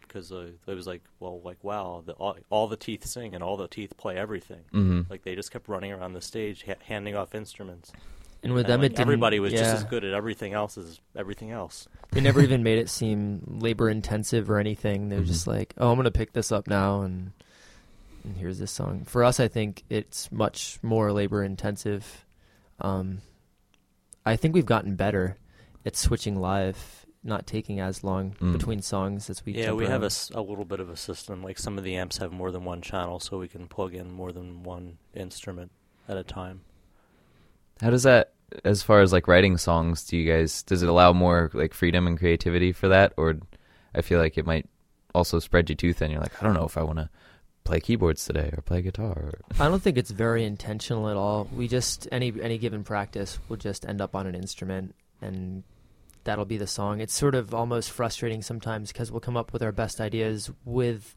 Because 0.00 0.32
uh, 0.32 0.48
it 0.66 0.74
was 0.74 0.86
like, 0.86 1.02
well, 1.20 1.40
like 1.44 1.62
wow, 1.62 2.02
the, 2.04 2.12
all, 2.14 2.36
all 2.50 2.66
the 2.68 2.76
teeth 2.76 3.04
sing 3.06 3.34
and 3.34 3.42
all 3.44 3.56
the 3.56 3.68
teeth 3.68 3.96
play 3.96 4.16
everything. 4.16 4.60
hmm 4.72 5.02
Like 5.08 5.22
they 5.22 5.34
just 5.34 5.50
kept 5.52 5.68
running 5.68 5.92
around 5.92 6.12
the 6.14 6.20
stage, 6.20 6.64
ha- 6.66 6.74
handing 6.84 7.14
off 7.14 7.34
instruments. 7.34 7.92
And 8.42 8.52
with 8.52 8.66
And, 8.66 8.72
them, 8.72 8.80
like, 8.82 8.86
it 8.86 8.96
didn't, 8.96 9.02
everybody 9.02 9.40
was 9.40 9.52
just 9.52 9.74
as 9.74 9.84
good 9.84 10.04
at 10.04 10.12
everything 10.12 10.52
else 10.52 10.76
as 10.76 11.00
everything 11.16 11.50
else. 11.50 11.88
They 12.10 12.20
never 12.20 12.42
even 12.42 12.62
made 12.62 12.78
it 12.78 12.90
seem 12.90 13.42
labor 13.60 13.88
intensive 13.88 14.50
or 14.50 14.58
anything. 14.58 15.08
They 15.08 15.16
were 15.16 15.22
Mhm. 15.22 15.26
just 15.28 15.46
like, 15.46 15.72
"Oh, 15.78 15.90
I'm 15.90 15.96
gonna 15.96 16.10
pick 16.10 16.32
this 16.32 16.52
up 16.52 16.66
now," 16.68 17.00
and 17.02 17.32
and 18.24 18.36
here's 18.36 18.58
this 18.58 18.70
song. 18.72 19.04
For 19.04 19.22
us, 19.24 19.38
I 19.40 19.48
think 19.48 19.84
it's 19.90 20.32
much 20.32 20.78
more 20.82 21.12
labor 21.12 21.42
intensive. 21.44 22.24
Um, 22.80 23.20
I 24.26 24.36
think 24.36 24.54
we've 24.54 24.66
gotten 24.66 24.96
better 24.96 25.36
at 25.86 25.96
switching 25.96 26.40
live, 26.40 27.04
not 27.22 27.46
taking 27.46 27.80
as 27.80 28.02
long 28.02 28.32
Mm. 28.40 28.52
between 28.52 28.80
songs 28.82 29.28
as 29.30 29.44
we. 29.44 29.52
yeah, 29.52 29.66
jump 29.66 29.78
we 29.78 29.84
have 29.84 29.92
a, 30.02 30.04
around. 30.04 30.04
s- 30.06 30.30
a 30.34 30.40
little 30.40 30.64
bit 30.64 30.80
of 30.80 30.88
a 30.90 30.96
system. 30.96 31.42
Like 31.42 31.58
some 31.58 31.76
of 31.78 31.84
the 31.84 31.96
amps 31.96 32.16
have 32.18 32.32
more 32.32 32.50
than 32.50 32.64
one 32.64 32.80
channel, 32.82 33.20
so 33.20 33.38
we 33.38 33.48
can 33.48 33.66
plug 33.68 33.94
in 33.94 34.10
more 34.10 34.32
than 34.32 34.62
one 34.62 34.98
instrument 35.14 35.70
at 36.08 36.16
a 36.16 36.24
time. 36.24 36.62
How 37.80 37.90
does 37.90 38.04
that, 38.04 38.32
as 38.64 38.82
far 38.82 39.00
as 39.00 39.12
like 39.12 39.28
writing 39.28 39.56
songs, 39.58 40.04
do 40.06 40.16
you 40.16 40.30
guys 40.30 40.62
does 40.62 40.82
it 40.82 40.88
allow 40.88 41.12
more 41.12 41.50
like 41.54 41.74
freedom 41.74 42.06
and 42.06 42.18
creativity 42.18 42.72
for 42.72 42.88
that, 42.88 43.12
or 43.16 43.36
I 43.94 44.00
feel 44.02 44.18
like 44.18 44.38
it 44.38 44.46
might 44.46 44.66
also 45.14 45.38
spread 45.38 45.68
you 45.70 45.76
too 45.76 45.92
thin. 45.92 46.10
You're 46.10 46.20
like, 46.20 46.40
I 46.42 46.44
don't 46.46 46.54
know 46.54 46.64
if 46.64 46.76
I 46.78 46.82
want 46.82 46.98
to 46.98 47.08
play 47.64 47.80
keyboards 47.80 48.24
today 48.24 48.50
or 48.56 48.62
play 48.62 48.82
guitar. 48.82 49.12
Or... 49.12 49.40
I 49.58 49.68
don't 49.68 49.82
think 49.82 49.96
it's 49.98 50.10
very 50.10 50.44
intentional 50.44 51.08
at 51.08 51.16
all. 51.16 51.48
We 51.54 51.66
just 51.68 52.06
any 52.12 52.32
any 52.42 52.58
given 52.58 52.84
practice 52.84 53.38
will 53.48 53.56
just 53.56 53.86
end 53.86 54.00
up 54.00 54.14
on 54.14 54.26
an 54.26 54.34
instrument 54.34 54.94
and 55.20 55.64
that'll 56.24 56.44
be 56.44 56.56
the 56.56 56.66
song. 56.66 57.00
It's 57.00 57.14
sort 57.14 57.34
of 57.34 57.54
almost 57.54 57.90
frustrating 57.90 58.42
sometimes 58.42 58.92
because 58.92 59.10
we'll 59.10 59.20
come 59.20 59.36
up 59.36 59.52
with 59.52 59.62
our 59.62 59.72
best 59.72 60.00
ideas 60.00 60.50
with 60.64 61.14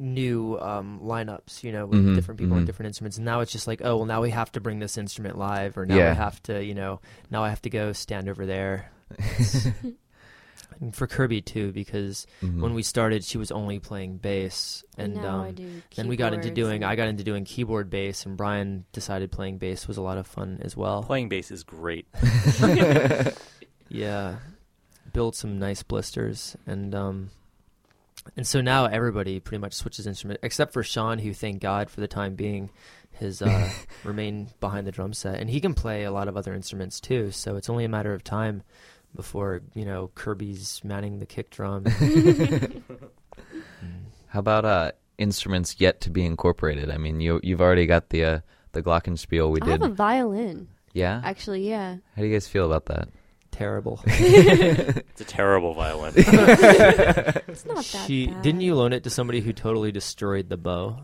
new 0.00 0.58
um, 0.60 1.00
lineups, 1.02 1.64
you 1.64 1.72
know, 1.72 1.86
with 1.86 1.98
Mhm, 2.04 2.14
different 2.14 2.38
people 2.38 2.56
and 2.56 2.62
mhm. 2.62 2.66
different 2.66 2.86
instruments. 2.88 3.16
And 3.16 3.24
now 3.26 3.40
it's 3.40 3.50
just 3.50 3.66
like, 3.66 3.80
oh 3.84 3.96
well, 3.96 4.06
now 4.06 4.22
we 4.22 4.30
have 4.30 4.52
to 4.52 4.60
bring 4.60 4.78
this 4.78 4.96
instrument 4.96 5.36
live, 5.36 5.76
or 5.76 5.86
now 5.86 5.96
Yeah. 5.96 6.10
we 6.10 6.16
have 6.16 6.42
to, 6.44 6.62
you 6.64 6.74
know, 6.74 7.00
now 7.30 7.42
I 7.42 7.48
have 7.48 7.62
to 7.62 7.70
go 7.70 7.92
stand 7.92 8.28
over 8.28 8.46
there. 8.46 8.92
and 10.80 10.94
for 10.94 11.06
Kirby 11.06 11.40
too, 11.40 11.72
because 11.72 12.26
Mhm. 12.42 12.60
when 12.60 12.74
we 12.74 12.82
started, 12.82 13.24
she 13.24 13.38
was 13.38 13.50
only 13.50 13.78
playing 13.78 14.18
bass, 14.18 14.84
and 14.96 15.14
now 15.14 15.42
I 15.42 15.48
um, 15.48 15.54
do 15.54 15.82
then 15.96 16.08
we 16.08 16.16
got 16.16 16.34
into 16.34 16.50
doing. 16.50 16.84
I 16.84 16.94
got 16.96 17.08
into 17.08 17.24
doing 17.24 17.44
keyboard 17.44 17.90
bass, 17.90 18.24
and 18.26 18.36
Brian 18.36 18.84
decided 18.92 19.32
playing 19.32 19.58
bass 19.58 19.88
was 19.88 19.96
a 19.96 20.02
lot 20.02 20.18
of 20.18 20.26
fun 20.26 20.58
as 20.62 20.76
well. 20.76 21.02
Playing 21.02 21.28
bass 21.28 21.50
is 21.50 21.64
great. 21.64 22.06
Yeah, 23.90 24.36
built 25.14 25.34
some 25.34 25.58
nice 25.58 25.82
blisters, 25.82 26.56
and 26.66 26.94
um, 26.94 27.30
and 28.36 28.46
so 28.46 28.60
now 28.60 28.84
everybody 28.84 29.40
pretty 29.40 29.60
much 29.60 29.72
switches 29.72 30.06
instrument 30.06 30.40
except 30.42 30.74
for 30.74 30.82
Sean, 30.82 31.18
who 31.18 31.32
thank 31.32 31.60
God 31.62 31.88
for 31.88 32.00
the 32.02 32.08
time 32.08 32.34
being 32.34 32.68
has 33.14 33.40
uh, 33.40 33.70
remained 34.04 34.52
behind 34.60 34.86
the 34.86 34.92
drum 34.92 35.14
set, 35.14 35.40
and 35.40 35.48
he 35.48 35.60
can 35.60 35.72
play 35.72 36.04
a 36.04 36.10
lot 36.10 36.28
of 36.28 36.36
other 36.36 36.52
instruments 36.54 37.00
too. 37.00 37.30
So 37.30 37.56
it's 37.56 37.70
only 37.70 37.84
a 37.84 37.88
matter 37.88 38.12
of 38.12 38.22
time 38.22 38.62
before 39.18 39.60
you 39.74 39.84
know 39.84 40.10
Kirby's 40.14 40.80
manning 40.84 41.18
the 41.18 41.26
kick 41.26 41.50
drum. 41.50 41.84
How 44.28 44.40
about 44.40 44.64
uh, 44.64 44.92
instruments 45.18 45.76
yet 45.78 46.00
to 46.02 46.10
be 46.10 46.24
incorporated? 46.24 46.90
I 46.90 46.98
mean, 46.98 47.20
you 47.20 47.40
you've 47.42 47.60
already 47.60 47.86
got 47.86 48.10
the 48.10 48.24
uh, 48.24 48.40
the 48.72 48.82
glockenspiel 48.82 49.50
we 49.50 49.60
I 49.60 49.64
did. 49.66 49.82
have 49.82 49.90
a 49.90 49.94
violin. 49.94 50.68
yeah. 50.92 51.20
Actually, 51.24 51.68
yeah. 51.68 51.96
How 52.14 52.22
do 52.22 52.28
you 52.28 52.32
guys 52.34 52.46
feel 52.46 52.64
about 52.64 52.86
that? 52.86 53.08
Terrible. 53.50 54.00
It's 54.06 55.20
a 55.20 55.24
terrible 55.24 55.74
violin. 55.74 56.12
It's 56.16 57.64
not 57.66 57.84
that 57.84 58.04
she 58.06 58.28
bad. 58.28 58.42
didn't 58.42 58.60
you 58.60 58.76
loan 58.76 58.92
it 58.92 59.02
to 59.04 59.10
somebody 59.10 59.40
who 59.40 59.52
totally 59.52 59.90
destroyed 59.90 60.48
the 60.48 60.56
bow? 60.56 60.98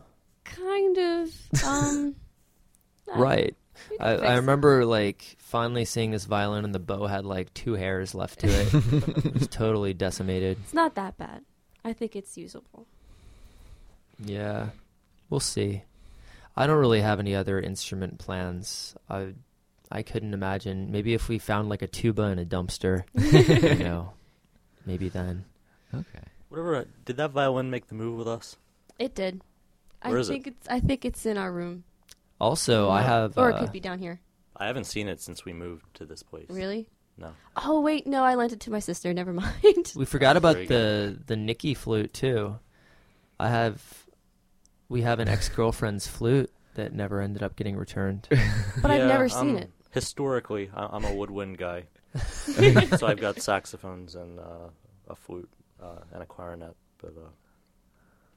Kind 0.44 0.98
of. 0.98 1.31
Um. 1.66 2.14
Right. 3.16 3.57
We 3.98 3.98
can 3.98 4.24
I, 4.24 4.33
I 4.33 4.37
remember 4.37 4.85
like 4.85 5.37
finally 5.38 5.85
seeing 5.85 6.11
this 6.11 6.24
violin 6.24 6.64
and 6.64 6.74
the 6.74 6.78
bow 6.78 7.07
had 7.07 7.24
like 7.24 7.52
two 7.54 7.74
hairs 7.74 8.14
left 8.14 8.40
to 8.40 8.46
it. 8.48 8.74
it 9.24 9.35
was 9.35 9.48
totally 9.48 9.94
decimated. 9.94 10.59
It's 10.64 10.74
not 10.74 10.94
that 10.96 11.16
bad. 11.16 11.44
I 11.85 11.92
think 11.92 12.16
it's 12.16 12.37
usable. 12.37 12.87
Yeah, 14.18 14.68
we'll 15.30 15.40
see. 15.40 15.83
I 16.57 16.66
don't 16.66 16.78
really 16.78 17.00
have 17.00 17.18
any 17.18 17.35
other 17.35 17.61
instrument 17.61 18.18
plans. 18.18 18.94
I 19.11 19.35
I 19.90 20.02
couldn't 20.02 20.35
imagine. 20.35 20.90
Maybe 20.90 21.14
if 21.14 21.28
we 21.28 21.38
found 21.38 21.68
like 21.68 21.83
a 21.83 21.87
tuba 21.87 22.22
in 22.24 22.38
a 22.38 22.44
dumpster, 22.44 23.04
you 23.78 23.85
know, 23.85 24.12
maybe 24.87 25.09
then. 25.09 25.44
Okay. 25.92 26.24
Whatever. 26.48 26.76
uh, 26.76 26.85
Did 27.04 27.16
that 27.16 27.33
violin 27.33 27.70
make 27.70 27.88
the 27.88 27.94
move 27.94 28.16
with 28.18 28.28
us? 28.28 28.57
It 28.98 29.14
did. 29.14 29.40
Where 30.02 30.16
I 30.16 30.20
is 30.20 30.30
it? 30.30 30.46
it's. 30.46 30.68
I 30.68 30.80
think 30.80 31.04
it's 31.04 31.26
in 31.26 31.37
our 31.37 31.50
room. 31.52 31.85
Also, 32.44 32.90
I 32.90 33.00
have. 33.00 33.38
or 33.38 33.48
it 33.50 33.54
uh, 33.54 33.61
could 33.61 33.72
be 33.72 33.80
down 33.80 33.98
here. 33.98 34.20
I 34.54 34.66
haven't 34.66 34.85
seen 34.85 35.09
it 35.09 35.18
since 35.20 35.46
we 35.46 35.54
moved 35.54 35.87
to 35.94 36.04
this 36.04 36.22
place. 36.22 36.50
Really? 36.50 36.87
No. 37.16 37.33
Oh 37.57 37.80
wait, 37.80 38.07
no, 38.07 38.22
I 38.22 38.35
lent 38.35 38.52
it 38.52 38.61
to 38.61 38.70
my 38.70 38.80
sister. 38.80 39.14
Never 39.14 39.33
mind. 39.33 39.92
We 39.96 40.04
forgot 40.04 40.37
about 40.37 40.54
There 40.54 40.62
you 40.62 40.68
the 40.68 41.18
the 41.26 41.37
Nicky 41.37 41.72
flute 41.72 42.12
too. 42.12 42.59
I 43.40 43.48
have. 43.48 43.83
We 44.90 45.00
have 45.02 45.20
an 45.20 45.28
ex 45.28 45.48
girlfriend's 45.48 46.07
flute 46.07 46.52
that 46.74 46.92
never 46.92 47.22
ended 47.22 47.42
up 47.42 47.57
getting 47.57 47.76
returned. 47.76 48.28
But 48.83 48.90
I've 48.90 49.09
never 49.09 49.28
seen 49.28 49.57
it. 49.57 49.70
Historically, 49.92 50.70
I- 50.74 50.88
I'm 50.92 51.04
a 51.04 51.14
woodwind 51.14 51.57
guy, 51.57 51.85
so 52.18 53.07
I've 53.07 53.20
got 53.20 53.40
saxophones 53.40 54.16
and 54.16 54.38
uh, 54.38 54.68
a 55.09 55.14
flute 55.14 55.48
uh, 55.83 56.00
and 56.12 56.22
a 56.22 56.26
clarinet. 56.26 56.74
But 56.98 57.14
uh, 57.16 57.30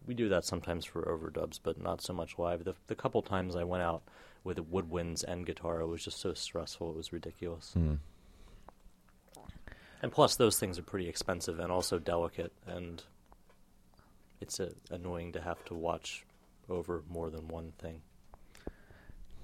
we 0.08 0.14
do 0.14 0.30
that 0.30 0.46
sometimes 0.46 0.86
for 0.86 1.02
overdubs, 1.04 1.60
but 1.62 1.82
not 1.82 2.02
so 2.02 2.14
much 2.14 2.40
live. 2.40 2.64
The, 2.64 2.74
the 2.88 2.96
couple 2.96 3.22
times 3.22 3.56
I 3.56 3.64
went 3.64 3.84
out 3.84 4.02
with 4.44 4.58
woodwinds 4.72 5.24
and 5.24 5.46
guitar, 5.46 5.82
it 5.82 5.88
was 5.88 6.04
just 6.04 6.20
so 6.20 6.34
stressful. 6.34 6.90
It 6.90 6.96
was 6.96 7.12
ridiculous. 7.14 7.74
Hmm. 7.74 7.96
And 10.02 10.12
plus, 10.12 10.36
those 10.36 10.60
things 10.60 10.80
are 10.80 10.84
pretty 10.84 11.10
expensive 11.10 11.60
and 11.60 11.72
also 11.72 12.00
delicate, 12.00 12.54
and 12.68 13.04
it's 14.40 14.60
uh, 14.60 14.70
annoying 14.92 15.34
to 15.34 15.42
have 15.42 15.64
to 15.66 15.74
watch 15.74 16.26
over 16.70 17.04
more 17.10 17.30
than 17.30 17.48
one 17.48 17.74
thing. 17.80 18.02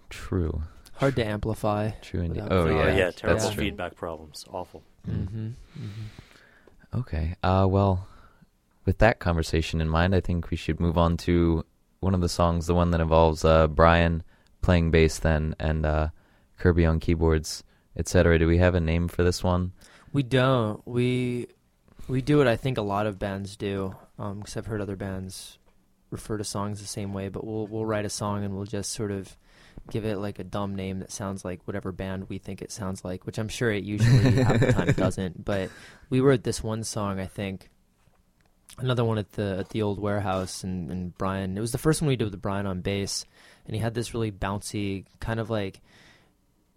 True. 0.09 0.63
Hard 0.93 1.15
to 1.15 1.25
amplify. 1.25 1.89
True 2.01 2.21
indeed. 2.21 2.43
Oh 2.49 2.67
feedback. 2.67 2.85
yeah. 2.85 2.95
yeah, 2.97 3.05
that's 3.05 3.21
terrible 3.21 3.49
true. 3.49 3.63
feedback 3.63 3.95
problems. 3.95 4.45
Awful. 4.51 4.83
Mm-hmm. 5.09 5.49
Okay. 6.95 7.35
Uh, 7.41 7.65
well, 7.67 8.07
with 8.85 8.99
that 8.99 9.19
conversation 9.19 9.81
in 9.81 9.89
mind, 9.89 10.15
I 10.15 10.19
think 10.19 10.49
we 10.49 10.57
should 10.57 10.79
move 10.79 10.97
on 10.97 11.17
to 11.17 11.65
one 11.99 12.13
of 12.13 12.21
the 12.21 12.29
songs, 12.29 12.67
the 12.67 12.75
one 12.75 12.91
that 12.91 13.01
involves 13.01 13.45
uh, 13.45 13.67
Brian 13.67 14.23
playing 14.61 14.91
bass, 14.91 15.19
then, 15.19 15.55
and 15.59 15.85
uh, 15.85 16.09
Kirby 16.57 16.85
on 16.85 16.99
keyboards, 16.99 17.63
etc. 17.97 18.39
Do 18.39 18.47
we 18.47 18.57
have 18.57 18.75
a 18.75 18.79
name 18.79 19.07
for 19.07 19.23
this 19.23 19.43
one? 19.43 19.71
We 20.11 20.23
don't. 20.23 20.85
We 20.85 21.47
we 22.07 22.21
do 22.21 22.37
what 22.37 22.47
I 22.47 22.55
think 22.55 22.77
a 22.77 22.81
lot 22.81 23.07
of 23.07 23.19
bands 23.19 23.55
do. 23.55 23.95
Um, 24.19 24.39
because 24.39 24.57
I've 24.57 24.67
heard 24.67 24.81
other 24.81 24.95
bands 24.95 25.57
refer 26.11 26.37
to 26.37 26.43
songs 26.43 26.79
the 26.79 26.87
same 26.87 27.13
way, 27.13 27.29
but 27.29 27.45
we'll 27.45 27.67
we'll 27.67 27.85
write 27.85 28.05
a 28.05 28.09
song 28.09 28.43
and 28.43 28.55
we'll 28.55 28.65
just 28.65 28.91
sort 28.91 29.11
of 29.11 29.35
give 29.89 30.05
it 30.05 30.17
like 30.17 30.39
a 30.39 30.43
dumb 30.43 30.75
name 30.75 30.99
that 30.99 31.11
sounds 31.11 31.43
like 31.43 31.61
whatever 31.65 31.91
band 31.91 32.29
we 32.29 32.37
think 32.37 32.61
it 32.61 32.71
sounds 32.71 33.03
like, 33.03 33.25
which 33.25 33.37
I'm 33.37 33.49
sure 33.49 33.71
it 33.71 33.83
usually 33.83 34.31
half 34.43 34.59
the 34.59 34.71
time 34.71 34.91
doesn't. 34.97 35.43
But 35.43 35.69
we 36.09 36.21
wrote 36.21 36.43
this 36.43 36.63
one 36.63 36.83
song, 36.83 37.19
I 37.19 37.25
think. 37.25 37.69
Another 38.79 39.05
one 39.05 39.17
at 39.19 39.31
the 39.33 39.57
at 39.59 39.69
the 39.69 39.81
old 39.83 39.99
warehouse, 39.99 40.63
and, 40.63 40.89
and 40.91 41.17
Brian. 41.17 41.57
It 41.57 41.61
was 41.61 41.71
the 41.71 41.77
first 41.77 42.01
one 42.01 42.07
we 42.07 42.15
did 42.15 42.31
with 42.31 42.41
Brian 42.41 42.65
on 42.65 42.81
bass, 42.81 43.25
and 43.65 43.75
he 43.75 43.81
had 43.81 43.93
this 43.93 44.13
really 44.13 44.31
bouncy, 44.31 45.05
kind 45.19 45.39
of 45.39 45.49
like 45.49 45.79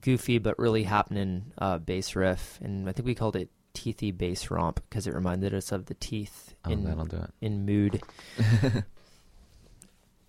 goofy 0.02 0.38
but 0.38 0.58
really 0.58 0.82
happening 0.84 1.52
uh, 1.58 1.78
bass 1.78 2.14
riff, 2.14 2.58
and 2.62 2.88
I 2.88 2.92
think 2.92 3.06
we 3.06 3.14
called 3.14 3.34
it 3.36 3.48
teethy 3.74 4.16
bass 4.16 4.50
romp 4.50 4.80
because 4.88 5.06
it 5.06 5.14
reminded 5.14 5.52
us 5.54 5.70
of 5.72 5.86
the 5.86 5.94
teeth 5.94 6.54
Oh, 6.64 6.70
in 6.70 6.84
that'll 6.84 7.06
do 7.06 7.16
it. 7.16 7.30
in 7.40 7.64
mood, 7.66 8.02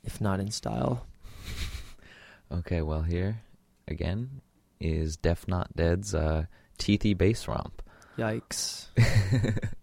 if 0.03 0.21
not 0.21 0.39
in 0.39 0.51
style. 0.51 1.05
Okay, 2.51 2.81
well, 2.81 3.01
here 3.01 3.41
again 3.87 4.41
is 4.79 5.17
Def 5.17 5.47
Not 5.47 5.75
Dead's 5.75 6.15
uh, 6.15 6.45
Teethy 6.79 7.17
Bass 7.17 7.47
Romp. 7.47 7.81
Yikes! 8.17 8.87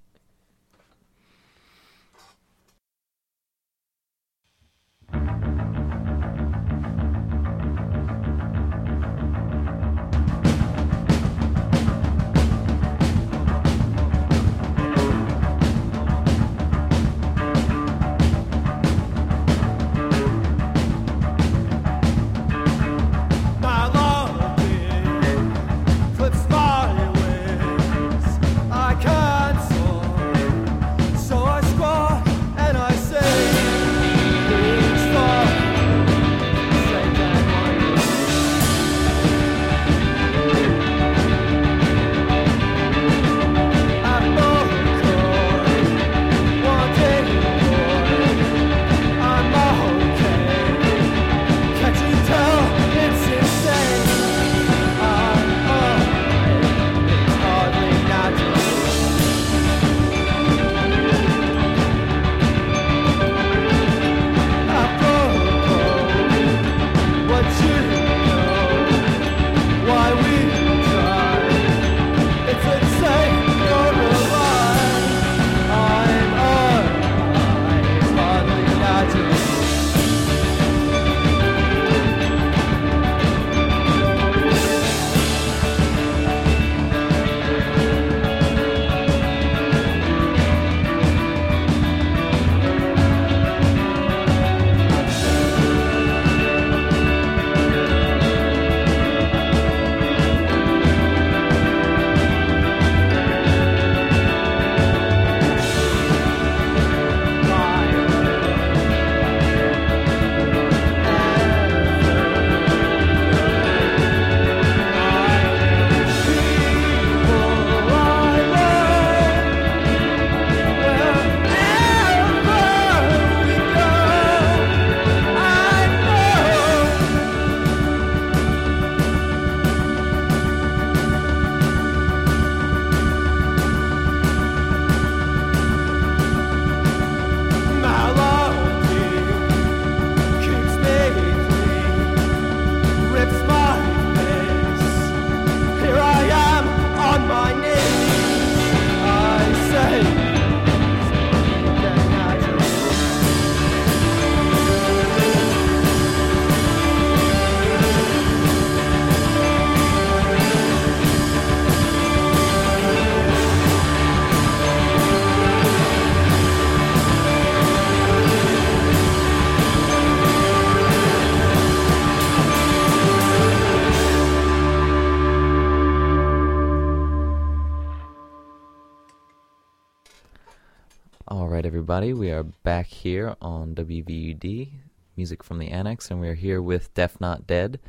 everybody. 182.04 182.28
We 182.28 182.32
are 182.32 182.42
back 182.42 182.86
here 182.86 183.34
on 183.40 183.74
WVUD, 183.74 184.68
Music 185.16 185.42
from 185.42 185.58
the 185.58 185.68
Annex, 185.68 186.10
and 186.10 186.20
we're 186.20 186.34
here 186.34 186.60
with 186.60 186.92
Deaf 186.92 187.18
Not 187.18 187.46
Dead, 187.46 187.80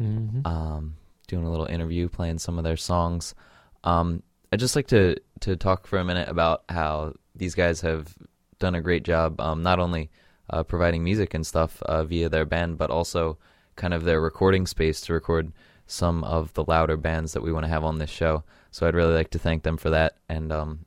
Mm-hmm. 0.00 0.46
um, 0.46 0.94
doing 1.26 1.44
a 1.44 1.50
little 1.50 1.66
interview, 1.66 2.08
playing 2.08 2.38
some 2.38 2.56
of 2.56 2.62
their 2.62 2.76
songs. 2.76 3.34
Um, 3.82 4.22
I'd 4.52 4.60
just 4.60 4.76
like 4.76 4.86
to, 4.88 5.16
to 5.40 5.56
talk 5.56 5.88
for 5.88 5.98
a 5.98 6.04
minute 6.04 6.28
about 6.28 6.62
how 6.68 7.14
these 7.34 7.56
guys 7.56 7.80
have 7.80 8.14
done 8.60 8.76
a 8.76 8.80
great 8.80 9.02
job, 9.02 9.40
um, 9.40 9.64
not 9.64 9.80
only 9.80 10.08
uh, 10.50 10.62
providing 10.62 11.02
music 11.02 11.34
and 11.34 11.44
stuff 11.44 11.82
uh, 11.82 12.04
via 12.04 12.28
their 12.28 12.44
band, 12.44 12.78
but 12.78 12.90
also 12.90 13.38
kind 13.74 13.92
of 13.92 14.04
their 14.04 14.20
recording 14.20 14.68
space 14.68 15.00
to 15.00 15.12
record 15.12 15.52
some 15.88 16.22
of 16.22 16.52
the 16.54 16.64
louder 16.64 16.96
bands 16.96 17.32
that 17.32 17.42
we 17.42 17.52
want 17.52 17.64
to 17.64 17.70
have 17.70 17.82
on 17.82 17.98
this 17.98 18.10
show. 18.10 18.44
So 18.70 18.86
I'd 18.86 18.94
really 18.94 19.14
like 19.14 19.30
to 19.30 19.38
thank 19.40 19.64
them 19.64 19.76
for 19.76 19.90
that 19.90 20.18
and 20.28 20.52
um, 20.52 20.86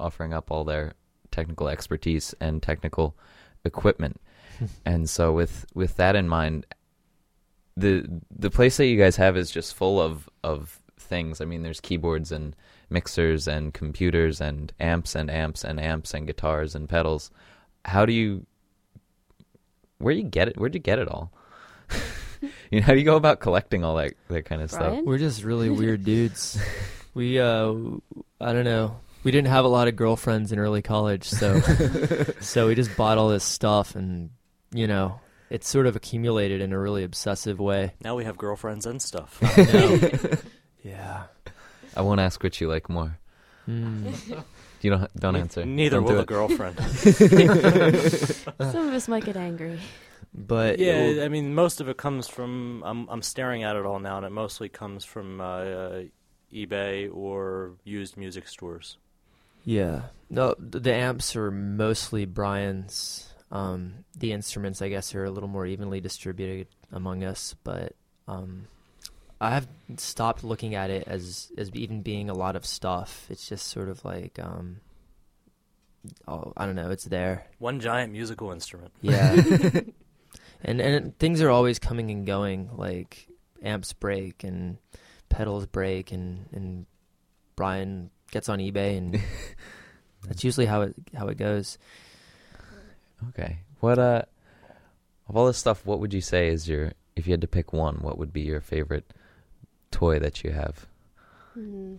offering 0.00 0.34
up 0.34 0.50
all 0.50 0.64
their 0.64 0.94
technical 1.30 1.68
expertise 1.68 2.34
and 2.40 2.62
technical 2.62 3.16
equipment. 3.64 4.20
and 4.84 5.08
so 5.08 5.32
with 5.32 5.66
with 5.74 5.96
that 5.96 6.16
in 6.16 6.28
mind, 6.28 6.66
the 7.76 8.06
the 8.30 8.50
place 8.50 8.76
that 8.76 8.86
you 8.86 8.98
guys 8.98 9.16
have 9.16 9.36
is 9.36 9.50
just 9.50 9.74
full 9.74 10.00
of 10.00 10.28
of 10.42 10.80
things. 10.98 11.40
I 11.40 11.44
mean, 11.44 11.62
there's 11.62 11.80
keyboards 11.80 12.32
and 12.32 12.54
mixers 12.90 13.46
and 13.46 13.72
computers 13.72 14.40
and 14.40 14.72
amps 14.80 15.14
and 15.14 15.30
amps 15.30 15.64
and 15.64 15.78
amps 15.78 16.14
and 16.14 16.26
guitars 16.26 16.74
and 16.74 16.88
pedals. 16.88 17.30
How 17.84 18.04
do 18.04 18.12
you 18.12 18.46
where 19.98 20.14
do 20.14 20.20
you 20.20 20.26
get 20.26 20.48
it? 20.48 20.56
Where'd 20.56 20.74
you 20.74 20.80
get 20.80 20.98
it 20.98 21.08
all? 21.08 21.32
you 22.70 22.80
know, 22.80 22.86
how 22.86 22.92
do 22.92 22.98
you 22.98 23.04
go 23.04 23.16
about 23.16 23.40
collecting 23.40 23.84
all 23.84 23.96
that 23.96 24.14
that 24.28 24.44
kind 24.44 24.62
of 24.62 24.70
stuff? 24.70 25.00
We're 25.04 25.18
just 25.18 25.42
really 25.42 25.70
weird 25.70 26.04
dudes. 26.04 26.60
We, 27.14 27.40
uh, 27.40 27.74
I 28.40 28.52
don't 28.52 28.64
know. 28.64 29.00
We 29.28 29.32
didn't 29.32 29.48
have 29.48 29.66
a 29.66 29.68
lot 29.68 29.88
of 29.88 29.94
girlfriends 29.96 30.52
in 30.52 30.58
early 30.58 30.80
college, 30.80 31.24
so 31.28 31.60
so 32.40 32.66
we 32.66 32.74
just 32.74 32.96
bought 32.96 33.18
all 33.18 33.28
this 33.28 33.44
stuff, 33.44 33.94
and 33.94 34.30
you 34.72 34.86
know, 34.86 35.20
it's 35.50 35.68
sort 35.68 35.86
of 35.86 35.96
accumulated 35.96 36.62
in 36.62 36.72
a 36.72 36.78
really 36.78 37.04
obsessive 37.04 37.60
way. 37.60 37.92
Now 38.02 38.16
we 38.16 38.24
have 38.24 38.38
girlfriends 38.38 38.86
and 38.86 39.02
stuff. 39.02 39.38
I 39.42 40.38
yeah. 40.82 41.24
I 41.94 42.00
won't 42.00 42.20
ask 42.20 42.42
which 42.42 42.58
you 42.62 42.68
like 42.68 42.88
more. 42.88 43.18
Mm. 43.68 44.44
You 44.80 44.92
don't 44.92 45.14
don't 45.14 45.34
Ne- 45.34 45.40
answer. 45.40 45.66
Neither 45.66 45.96
Don't 46.00 46.04
will 46.04 46.10
do 46.10 46.16
the 46.16 46.22
it. 46.22 46.28
girlfriend. 46.28 46.80
Some 48.72 48.88
of 48.88 48.94
us 48.94 49.08
might 49.08 49.26
get 49.26 49.36
angry. 49.36 49.78
But 50.32 50.78
yeah, 50.78 51.02
will- 51.02 51.22
I 51.24 51.28
mean, 51.28 51.54
most 51.54 51.82
of 51.82 51.88
it 51.90 51.98
comes 51.98 52.28
from. 52.28 52.82
I'm 52.86 53.06
I'm 53.10 53.20
staring 53.20 53.62
at 53.62 53.76
it 53.76 53.84
all 53.84 53.98
now, 53.98 54.16
and 54.16 54.24
it 54.24 54.30
mostly 54.32 54.70
comes 54.70 55.04
from 55.04 55.42
uh, 55.42 55.44
uh, 55.44 56.02
eBay 56.50 57.14
or 57.14 57.72
used 57.84 58.16
music 58.16 58.48
stores. 58.48 58.96
Yeah. 59.64 60.02
No, 60.30 60.54
the 60.58 60.92
amps 60.92 61.34
are 61.36 61.50
mostly 61.50 62.24
Brian's. 62.24 63.32
Um, 63.50 64.04
the 64.14 64.32
instruments, 64.32 64.82
I 64.82 64.90
guess, 64.90 65.14
are 65.14 65.24
a 65.24 65.30
little 65.30 65.48
more 65.48 65.64
evenly 65.64 66.00
distributed 66.02 66.68
among 66.92 67.24
us, 67.24 67.54
but 67.64 67.94
um, 68.26 68.66
I 69.40 69.50
have 69.50 69.66
stopped 69.96 70.44
looking 70.44 70.74
at 70.74 70.90
it 70.90 71.04
as 71.06 71.50
as 71.56 71.70
even 71.74 72.02
being 72.02 72.28
a 72.28 72.34
lot 72.34 72.56
of 72.56 72.66
stuff. 72.66 73.26
It's 73.30 73.48
just 73.48 73.68
sort 73.68 73.88
of 73.88 74.04
like, 74.04 74.38
um, 74.38 74.80
oh, 76.26 76.52
I 76.56 76.66
don't 76.66 76.74
know, 76.74 76.90
it's 76.90 77.04
there. 77.04 77.46
One 77.58 77.80
giant 77.80 78.12
musical 78.12 78.52
instrument. 78.52 78.92
Yeah. 79.00 79.34
and 80.62 80.80
and 80.80 81.18
things 81.18 81.40
are 81.40 81.50
always 81.50 81.78
coming 81.78 82.10
and 82.10 82.26
going. 82.26 82.70
Like 82.76 83.28
amps 83.62 83.92
break 83.92 84.44
and 84.44 84.78
pedals 85.28 85.66
break, 85.66 86.12
and 86.12 86.46
and 86.52 86.86
Brian 87.56 88.10
gets 88.30 88.48
on 88.48 88.58
eBay, 88.58 88.98
and 88.98 89.20
that's 90.26 90.44
usually 90.44 90.66
how 90.66 90.82
it 90.82 90.94
how 91.16 91.28
it 91.28 91.36
goes. 91.36 91.78
Okay. 93.30 93.58
What 93.80 93.98
uh 93.98 94.22
of 95.28 95.36
all 95.36 95.46
this 95.46 95.58
stuff, 95.58 95.84
what 95.84 96.00
would 96.00 96.14
you 96.14 96.20
say 96.20 96.48
is 96.48 96.68
your 96.68 96.92
if 97.16 97.26
you 97.26 97.32
had 97.32 97.40
to 97.40 97.48
pick 97.48 97.72
one, 97.72 97.96
what 97.96 98.18
would 98.18 98.32
be 98.32 98.42
your 98.42 98.60
favorite 98.60 99.12
toy 99.90 100.18
that 100.18 100.44
you 100.44 100.52
have? 100.52 100.86
Hmm. 101.54 101.96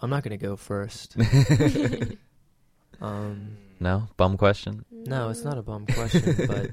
I'm 0.00 0.10
not 0.10 0.22
gonna 0.22 0.36
go 0.36 0.56
first. 0.56 1.16
um, 3.00 3.56
No? 3.80 4.08
Bum 4.16 4.36
question? 4.36 4.84
no, 4.90 5.28
it's 5.28 5.44
not 5.44 5.58
a 5.58 5.62
bum 5.62 5.86
question, 5.86 6.46
but 6.46 6.70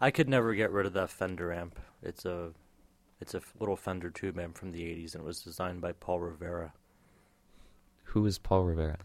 I 0.00 0.10
could 0.10 0.28
never 0.28 0.54
get 0.54 0.70
rid 0.70 0.86
of 0.86 0.94
that 0.94 1.10
Fender 1.10 1.52
amp. 1.52 1.78
It's 2.02 2.24
a 2.24 2.52
it's 3.20 3.34
a 3.34 3.40
little 3.60 3.76
Fender 3.76 4.10
tube 4.10 4.38
amp 4.38 4.56
from 4.58 4.72
the 4.72 4.80
80s, 4.80 5.14
and 5.14 5.22
it 5.22 5.26
was 5.26 5.42
designed 5.42 5.80
by 5.80 5.92
Paul 5.92 6.20
Rivera. 6.20 6.72
Who 8.12 8.26
is 8.26 8.38
Paul 8.38 8.64
Rivera? 8.64 8.98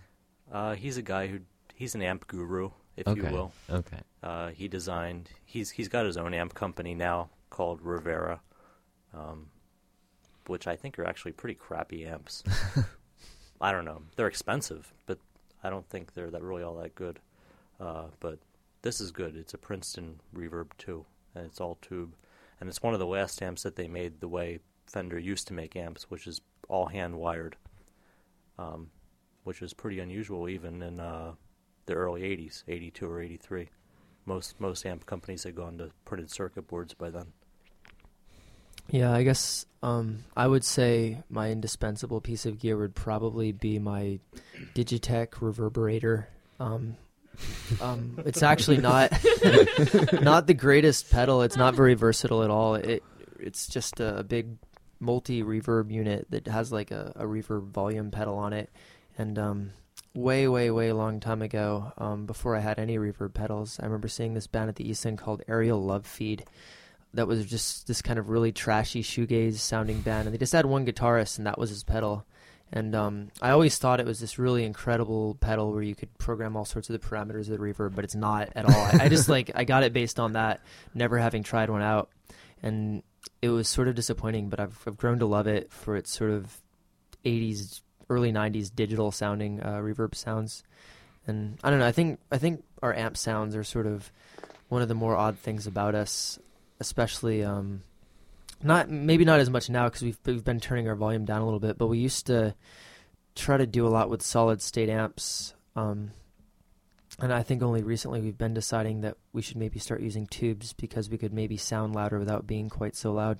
Uh, 0.52 0.76
he's 0.76 0.98
a 0.98 1.02
guy 1.02 1.28
who 1.28 1.40
he's 1.74 1.96
an 1.96 2.02
amp 2.02 2.28
guru, 2.28 2.72
if 2.96 3.08
Okay. 3.08 3.22
you 3.22 3.34
will. 3.34 3.52
Okay. 3.70 4.00
Uh, 4.22 4.50
he 4.50 4.68
designed. 4.68 5.30
He's 5.46 5.72
he's 5.72 5.88
got 5.88 6.06
his 6.06 6.18
own 6.18 6.34
amp 6.34 6.54
company 6.54 6.94
now 6.94 7.30
called 7.50 7.82
Rivera, 7.82 8.42
um, 9.14 9.48
which 10.48 10.68
I 10.68 10.76
think 10.76 11.00
are 11.00 11.06
actually 11.06 11.32
pretty 11.34 11.56
crappy 11.56 12.06
amps. 12.06 12.44
I 13.62 13.72
don't 13.72 13.86
know. 13.86 14.02
They're 14.16 14.28
expensive, 14.28 14.94
but 15.06 15.20
I 15.64 15.70
don't 15.70 15.88
think 15.90 16.14
they're 16.14 16.30
that 16.32 16.44
really 16.44 16.64
all 16.64 16.76
that 16.76 16.96
good. 16.96 17.20
Uh, 17.80 18.08
but 18.20 18.40
this 18.82 19.00
is 19.00 19.12
good. 19.12 19.36
It's 19.36 19.54
a 19.54 19.58
Princeton 19.58 20.20
Reverb 20.36 20.72
too, 20.78 21.06
and 21.34 21.46
it's 21.46 21.62
all 21.62 21.78
tube, 21.82 22.14
and 22.60 22.68
it's 22.70 22.84
one 22.84 22.94
of 22.94 23.00
the 23.00 23.06
last 23.08 23.42
amps 23.42 23.64
that 23.64 23.76
they 23.76 23.88
made 23.88 24.20
the 24.20 24.28
way 24.28 24.60
Fender 24.86 25.18
used 25.20 25.48
to 25.48 25.54
make 25.54 25.76
amps, 25.76 26.10
which 26.10 26.28
is 26.28 26.42
all 26.68 26.88
hand 26.88 27.16
wired, 27.16 27.56
um, 28.60 28.90
which 29.48 29.62
is 29.62 29.74
pretty 29.74 30.00
unusual 30.00 30.48
even 30.50 30.84
in 30.84 31.00
uh, 31.00 31.32
the 31.88 31.94
early 31.94 32.22
'80s, 32.22 32.64
'82 32.68 33.10
or 33.10 33.22
'83 33.22 33.70
most 34.28 34.60
most 34.60 34.86
amp 34.86 35.06
companies 35.06 35.44
had 35.44 35.56
gone 35.56 35.78
to 35.80 35.90
printed 36.06 36.30
circuit 36.30 36.68
boards 36.68 36.94
by 36.94 37.10
then. 37.10 37.28
yeah, 38.90 39.12
I 39.12 39.24
guess 39.24 39.66
um, 39.82 40.26
I 40.36 40.48
would 40.48 40.64
say 40.64 41.24
my 41.30 41.50
indispensable 41.50 42.22
piece 42.22 42.46
of 42.46 42.60
gear 42.60 42.78
would 42.78 42.94
probably 42.94 43.52
be 43.54 43.80
my 43.80 44.20
Digitech 44.76 45.30
reverberator. 45.40 46.26
Um, 46.60 46.98
um, 47.82 48.20
it's 48.26 48.44
actually 48.44 48.78
not 48.78 49.12
not 50.22 50.48
the 50.48 50.56
greatest 50.56 51.10
pedal. 51.10 51.42
It's 51.42 51.58
not 51.58 51.74
very 51.74 51.94
versatile 51.94 52.44
at 52.44 52.50
all. 52.50 52.76
It 52.76 53.04
it's 53.40 53.68
just 53.68 54.00
a 54.00 54.24
big 54.24 54.58
multi 55.00 55.44
reverb 55.44 55.92
unit 55.92 56.26
that 56.32 56.48
has 56.48 56.72
like 56.72 56.92
a, 56.92 57.14
a 57.16 57.24
reverb 57.24 57.70
volume 57.70 58.12
pedal 58.12 58.38
on 58.38 58.54
it. 58.54 58.70
And 59.18 59.40
um, 59.40 59.72
way, 60.14 60.48
way, 60.48 60.72
way 60.72 60.92
long 60.92 61.20
time 61.20 61.42
ago, 61.42 61.92
um, 61.98 62.26
before 62.26 62.56
I 62.56 62.60
had 62.60 62.80
any 62.80 62.98
reverb 62.98 63.34
pedals, 63.34 63.80
I 63.80 63.86
remember 63.86 64.08
seeing 64.08 64.34
this 64.34 64.48
band 64.48 64.70
at 64.70 64.76
the 64.76 64.88
East 64.88 65.06
End 65.06 65.18
called 65.18 65.42
Aerial 65.48 65.84
Love 65.84 66.06
Feed. 66.06 66.46
That 67.14 67.28
was 67.28 67.46
just 67.46 67.88
this 67.88 68.02
kind 68.02 68.20
of 68.20 68.30
really 68.30 68.52
trashy 68.52 69.02
shoegaze 69.02 69.56
sounding 69.56 70.02
band, 70.02 70.28
and 70.28 70.34
they 70.34 70.38
just 70.38 70.54
had 70.54 70.66
one 70.66 70.86
guitarist, 70.86 71.38
and 71.38 71.48
that 71.48 71.58
was 71.58 71.70
his 71.70 71.84
pedal. 71.84 72.26
And 72.72 72.94
um, 72.96 73.30
I 73.42 73.52
always 73.52 73.78
thought 73.78 74.00
it 74.00 74.06
was 74.06 74.20
this 74.20 74.38
really 74.38 74.66
incredible 74.66 75.36
pedal 75.40 75.72
where 75.72 75.82
you 75.82 75.96
could 75.96 76.16
program 76.18 76.58
all 76.58 76.66
sorts 76.66 76.90
of 76.90 77.00
the 77.00 77.08
parameters 77.08 77.50
of 77.50 77.58
the 77.58 77.58
reverb, 77.58 77.96
but 77.96 78.04
it's 78.04 78.16
not 78.16 78.50
at 78.56 78.66
all. 78.66 78.72
I, 78.76 79.06
I 79.06 79.10
just 79.10 79.30
like 79.30 79.52
I 79.56 79.64
got 79.64 79.84
it 79.84 79.94
based 79.94 80.20
on 80.20 80.34
that, 80.34 80.62
never 80.94 81.18
having 81.18 81.44
tried 81.44 81.70
one 81.70 81.82
out, 81.82 82.10
and 82.62 83.04
it 83.42 83.50
was 83.50 83.70
sort 83.70 83.88
of 83.88 83.96
disappointing. 83.96 84.50
But 84.50 84.60
I've 84.60 84.78
I've 84.86 84.98
grown 84.98 85.20
to 85.20 85.26
love 85.26 85.48
it 85.48 85.72
for 85.72 85.96
its 85.96 86.12
sort 86.12 86.32
of 86.32 86.60
'80s, 87.24 87.82
early 88.10 88.32
'90s 88.32 88.74
digital 88.74 89.12
sounding 89.12 89.62
uh, 89.62 89.78
reverb 89.78 90.16
sounds. 90.16 90.64
And 91.26 91.58
I 91.64 91.70
don't 91.70 91.80
know. 91.80 91.88
I 91.88 91.92
think 91.92 92.20
I 92.32 92.38
think 92.38 92.64
our 92.82 92.94
amp 92.94 93.18
sounds 93.18 93.56
are 93.56 93.64
sort 93.64 93.86
of 93.86 94.12
one 94.70 94.82
of 94.82 94.88
the 94.88 94.96
more 94.96 95.16
odd 95.16 95.38
things 95.38 95.68
about 95.68 95.96
us, 95.96 96.40
especially 96.80 97.44
um, 97.44 97.84
not 98.64 98.90
maybe 98.90 99.26
not 99.26 99.40
as 99.40 99.50
much 99.50 99.70
now 99.70 99.86
because 99.86 100.02
we've 100.02 100.20
we've 100.26 100.44
been 100.44 100.60
turning 100.60 100.88
our 100.88 100.96
volume 100.96 101.26
down 101.26 101.42
a 101.42 101.46
little 101.46 101.60
bit, 101.60 101.78
but 101.78 101.88
we 101.88 102.00
used 102.00 102.28
to 102.28 102.56
try 103.36 103.58
to 103.58 103.68
do 103.68 103.86
a 103.86 103.90
lot 103.90 104.10
with 104.10 104.22
solid 104.22 104.62
state 104.62 104.90
amps. 104.90 105.54
Um, 105.76 106.12
and 107.20 107.34
I 107.34 107.44
think 107.44 107.64
only 107.64 107.84
recently 107.84 108.22
we've 108.22 108.38
been 108.38 108.54
deciding 108.54 109.02
that 109.02 109.18
we 109.34 109.42
should 109.42 109.58
maybe 109.58 109.80
start 109.80 110.02
using 110.02 110.28
tubes 110.28 110.74
because 110.74 111.10
we 111.10 111.18
could 111.18 111.34
maybe 111.34 111.58
sound 111.58 111.96
louder 111.96 112.20
without 112.20 112.46
being 112.46 112.70
quite 112.70 112.96
so 112.96 113.12
loud. 113.12 113.40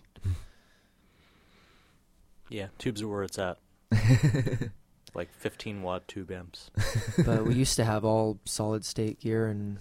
Yeah, 2.50 2.68
tubes 2.78 3.02
are 3.02 3.08
where 3.08 3.24
it's 3.24 3.38
at. 3.38 3.58
like 5.14 5.34
15 5.34 5.82
watt 5.82 6.08
tube 6.08 6.32
amps. 6.32 6.70
but 7.26 7.46
we 7.46 7.56
used 7.56 7.76
to 7.78 7.86
have 7.86 8.06
all 8.06 8.40
solid 8.46 8.86
state 8.86 9.20
gear 9.20 9.48
and 9.48 9.80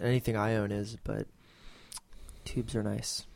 anything 0.00 0.36
I 0.36 0.56
own 0.56 0.72
is, 0.72 0.96
but 1.04 1.26
tubes 2.44 2.74
are 2.74 2.82
nice. 2.82 3.26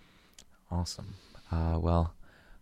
Awesome. 0.70 1.14
Uh, 1.50 1.78
well, 1.78 2.14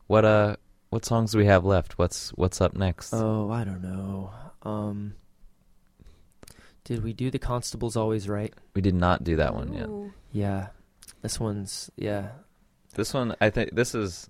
what 0.08 0.24
uh, 0.24 0.56
what 0.90 1.04
songs 1.04 1.32
do 1.32 1.38
we 1.38 1.46
have 1.46 1.64
left? 1.64 1.96
What's 1.98 2.30
what's 2.30 2.60
up 2.60 2.74
next? 2.74 3.14
Oh, 3.14 3.50
I 3.50 3.62
don't 3.62 3.82
know. 3.82 4.32
Um, 4.62 5.14
did 6.84 7.04
we 7.04 7.12
do 7.12 7.30
the 7.30 7.38
constables 7.38 7.96
always 7.96 8.28
right? 8.28 8.52
we 8.74 8.82
did 8.82 8.94
not 8.94 9.22
do 9.22 9.36
that 9.36 9.54
one 9.54 9.72
yet. 9.72 9.86
Ooh. 9.86 10.12
Yeah, 10.32 10.68
this 11.22 11.38
one's 11.38 11.90
yeah. 11.96 12.30
This 12.94 13.14
one, 13.14 13.36
I 13.40 13.50
think 13.50 13.74
this 13.74 13.94
is. 13.94 14.28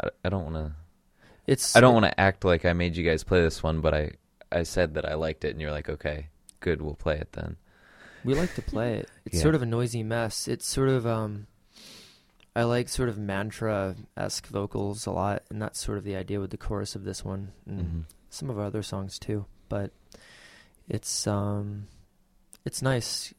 I, 0.00 0.10
I 0.24 0.28
don't 0.28 0.52
want 0.52 0.54
to. 0.54 0.72
It's 1.46 1.76
I 1.76 1.80
don't 1.80 1.94
want 1.94 2.06
to 2.06 2.20
act 2.20 2.44
like 2.44 2.64
I 2.64 2.72
made 2.72 2.96
you 2.96 3.04
guys 3.04 3.24
play 3.24 3.40
this 3.42 3.62
one, 3.62 3.80
but 3.80 3.94
I 3.94 4.12
I 4.50 4.62
said 4.62 4.94
that 4.94 5.04
I 5.08 5.14
liked 5.14 5.44
it, 5.44 5.50
and 5.50 5.60
you're 5.60 5.72
like, 5.72 5.88
okay, 5.88 6.28
good, 6.60 6.80
we'll 6.80 6.94
play 6.94 7.16
it 7.18 7.32
then. 7.32 7.56
We 8.24 8.34
like 8.34 8.54
to 8.54 8.62
play 8.62 8.98
it. 8.98 9.10
It's 9.26 9.36
Yeah. 9.36 9.42
sort 9.42 9.54
of 9.54 9.62
a 9.62 9.66
noisy 9.66 10.02
mess. 10.02 10.48
It's 10.48 10.66
sort 10.66 10.88
of 10.88 11.06
um 11.06 11.46
I 12.56 12.62
like 12.64 12.88
sort 12.88 13.08
of 13.08 13.18
mantra 13.18 13.96
esque 14.16 14.46
vocals 14.46 15.06
a 15.06 15.10
lot, 15.10 15.42
and 15.50 15.60
that's 15.60 15.80
sort 15.80 15.98
of 15.98 16.04
the 16.04 16.16
idea 16.16 16.40
with 16.40 16.50
the 16.50 16.56
chorus 16.56 16.94
of 16.94 17.04
this 17.04 17.24
one 17.24 17.52
and 17.66 17.80
hmm 17.90 18.00
some 18.30 18.50
of 18.50 18.58
our 18.58 18.64
other 18.64 18.82
songs 18.82 19.18
too. 19.18 19.46
But 19.68 19.92
it's 20.88 21.26
um 21.26 21.86
it's 22.64 22.80
nice. 22.82 23.34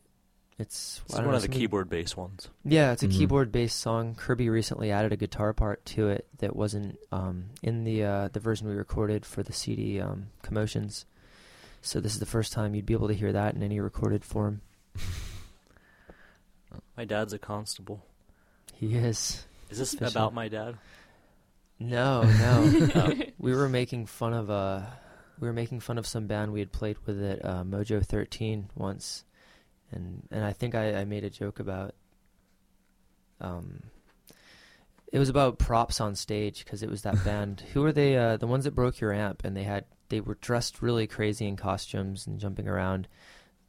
It's 0.58 1.02
It's 1.06 1.16
one 1.16 1.26
know, 1.26 1.34
of 1.34 1.42
the 1.42 1.50
keyboard 1.50 1.90
based 1.90 2.16
ones. 2.16 2.48
Yeah, 2.64 2.94
it's 2.94 3.04
a 3.04 3.08
Mhm. 3.10 3.12
keyboard 3.18 3.52
based 3.52 3.78
song. 3.78 4.16
Kirby 4.16 4.50
recently 4.50 4.90
added 4.90 5.12
a 5.12 5.18
guitar 5.18 5.52
part 5.54 5.84
to 5.88 6.08
it 6.08 6.28
that 6.38 6.56
wasn't 6.56 6.98
um, 7.12 7.48
in 7.62 7.84
the 7.84 8.04
uh, 8.06 8.28
the 8.30 8.40
version 8.40 8.68
we 8.70 8.74
recorded 8.74 9.26
for 9.26 9.44
the 9.44 9.52
CD 9.52 10.00
um, 10.00 10.28
Commotions. 10.44 11.06
So 11.82 12.00
this 12.00 12.14
is 12.14 12.20
the 12.20 12.26
first 12.26 12.54
time 12.54 12.74
you'd 12.74 12.86
be 12.86 12.94
able 12.94 13.10
to 13.10 13.14
hear 13.14 13.34
that 13.34 13.54
in 13.54 13.64
any 13.64 13.80
recorded 13.82 14.24
form. 14.24 14.62
My 16.98 17.06
dad's 17.06 17.34
a 17.34 17.40
constable. 17.40 18.06
He 18.74 18.96
is. 18.96 19.46
Is 19.70 19.78
this 19.80 19.94
Official. 19.94 20.12
about 20.12 20.34
my 20.34 20.48
dad? 20.48 20.78
No, 21.80 22.22
no. 22.96 23.14
we 23.38 23.54
were 23.54 23.68
making 23.68 24.06
fun 24.06 24.34
of 24.34 24.50
uh 24.50 24.82
we 25.40 25.48
were 25.48 25.54
making 25.54 25.82
fun 25.82 25.98
of 25.98 26.08
some 26.08 26.28
band 26.28 26.54
we 26.54 26.60
had 26.60 26.72
played 26.72 26.98
with 27.06 27.22
at 27.22 27.44
uh, 27.44 27.64
Mojo 27.66 28.04
13 28.06 28.70
once, 28.76 29.26
and 29.92 30.28
and 30.32 30.44
I 30.44 30.54
think 30.54 30.76
I, 30.76 31.02
I 31.02 31.06
made 31.06 31.24
a 31.24 31.30
joke 31.30 31.60
about 31.60 31.96
um 33.42 33.82
it 35.12 35.20
was 35.20 35.30
about 35.30 35.60
props 35.60 36.02
on 36.02 36.16
stage 36.16 36.66
because 36.66 36.84
it 36.84 36.90
was 36.90 37.04
that 37.04 37.24
band. 37.26 37.64
Who 37.74 37.86
are 37.86 37.94
they? 37.94 38.18
Uh, 38.18 38.38
the 38.38 38.48
ones 38.48 38.66
that 38.66 38.76
broke 38.76 39.00
your 39.00 39.14
amp, 39.14 39.46
and 39.46 39.56
they 39.56 39.64
had 39.64 39.86
they 40.10 40.20
were 40.20 40.36
dressed 40.36 40.82
really 40.82 41.08
crazy 41.08 41.48
in 41.48 41.56
costumes 41.56 42.28
and 42.28 42.40
jumping 42.40 42.68
around. 42.68 43.08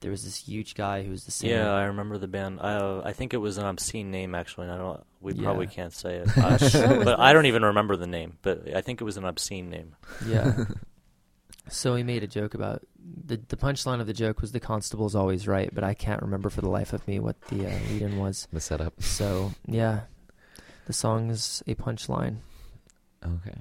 There 0.00 0.10
was 0.10 0.24
this 0.24 0.36
huge 0.36 0.74
guy 0.74 1.02
who 1.02 1.10
was 1.10 1.24
the 1.24 1.30
singer. 1.30 1.54
Yeah, 1.54 1.72
I 1.72 1.84
remember 1.84 2.18
the 2.18 2.28
band. 2.28 2.60
I 2.60 2.74
uh, 2.74 3.02
I 3.04 3.12
think 3.12 3.32
it 3.32 3.38
was 3.38 3.58
an 3.58 3.64
obscene 3.64 4.10
name 4.10 4.34
actually. 4.34 4.64
And 4.64 4.72
I 4.72 4.78
don't. 4.78 5.02
We 5.20 5.34
probably 5.34 5.66
can't 5.66 5.92
say 5.92 6.16
it. 6.16 6.28
Uh, 6.36 7.04
but 7.04 7.18
I 7.18 7.32
don't 7.32 7.46
even 7.46 7.64
remember 7.64 7.96
the 7.96 8.06
name. 8.06 8.38
But 8.42 8.74
I 8.74 8.80
think 8.80 9.00
it 9.00 9.04
was 9.04 9.16
an 9.16 9.24
obscene 9.24 9.70
name. 9.70 9.96
Yeah. 10.26 10.64
so 11.68 11.94
he 11.94 12.02
made 12.02 12.22
a 12.22 12.26
joke 12.26 12.54
about 12.54 12.82
the 13.26 13.40
the 13.48 13.56
punchline 13.56 14.00
of 14.00 14.06
the 14.06 14.12
joke 14.12 14.40
was 14.40 14.52
the 14.52 14.60
constable's 14.60 15.14
always 15.14 15.46
right, 15.46 15.70
but 15.72 15.84
I 15.84 15.94
can't 15.94 16.22
remember 16.22 16.50
for 16.50 16.60
the 16.60 16.68
life 16.68 16.92
of 16.92 17.06
me 17.06 17.18
what 17.18 17.40
the 17.42 17.66
uh, 17.66 17.78
lead-in 17.90 18.18
was. 18.18 18.48
The 18.52 18.60
setup. 18.60 19.02
So 19.02 19.52
yeah, 19.66 20.00
the 20.86 20.92
song 20.92 21.30
is 21.30 21.62
a 21.66 21.74
punchline. 21.74 22.38
Okay. 23.24 23.60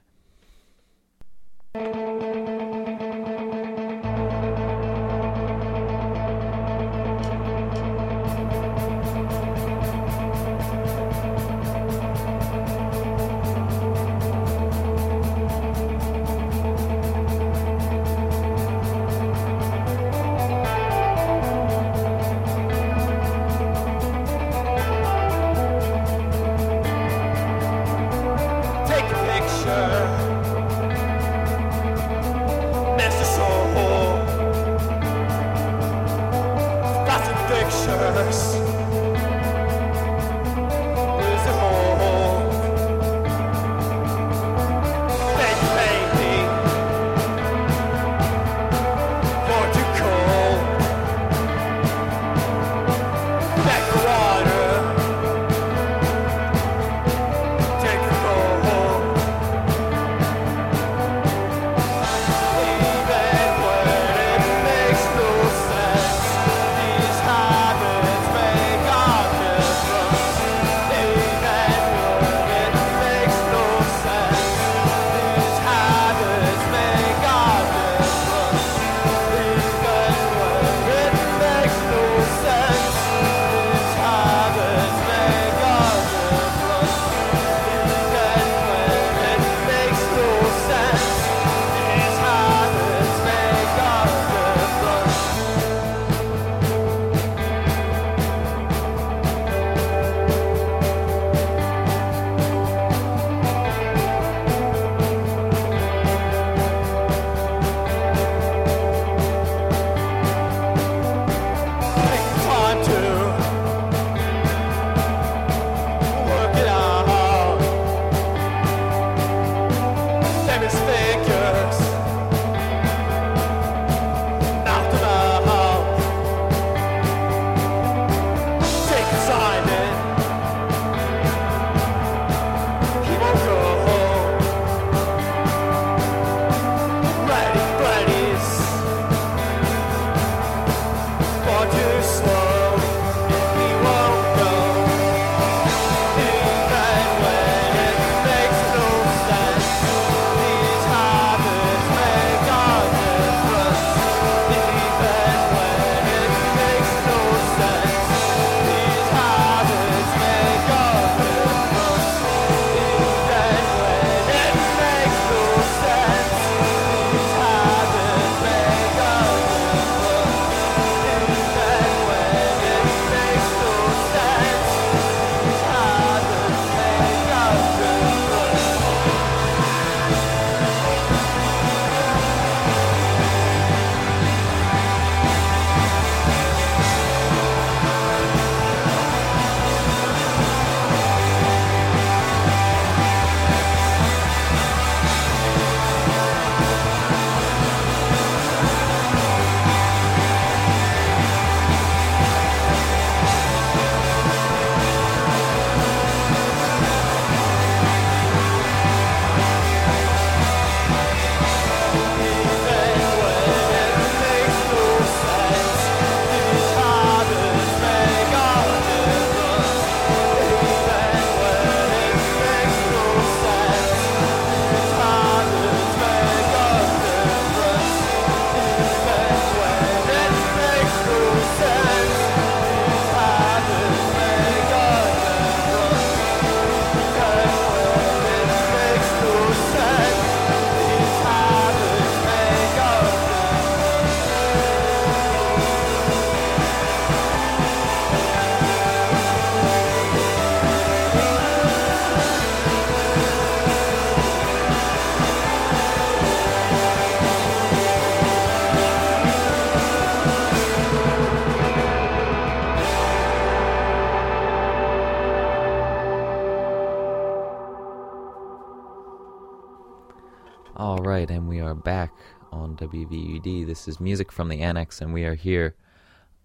WVUD. 272.75 273.65
This 273.65 273.87
is 273.87 273.99
music 273.99 274.31
from 274.31 274.49
the 274.49 274.61
Annex, 274.61 275.01
and 275.01 275.13
we 275.13 275.25
are 275.25 275.35
here, 275.35 275.75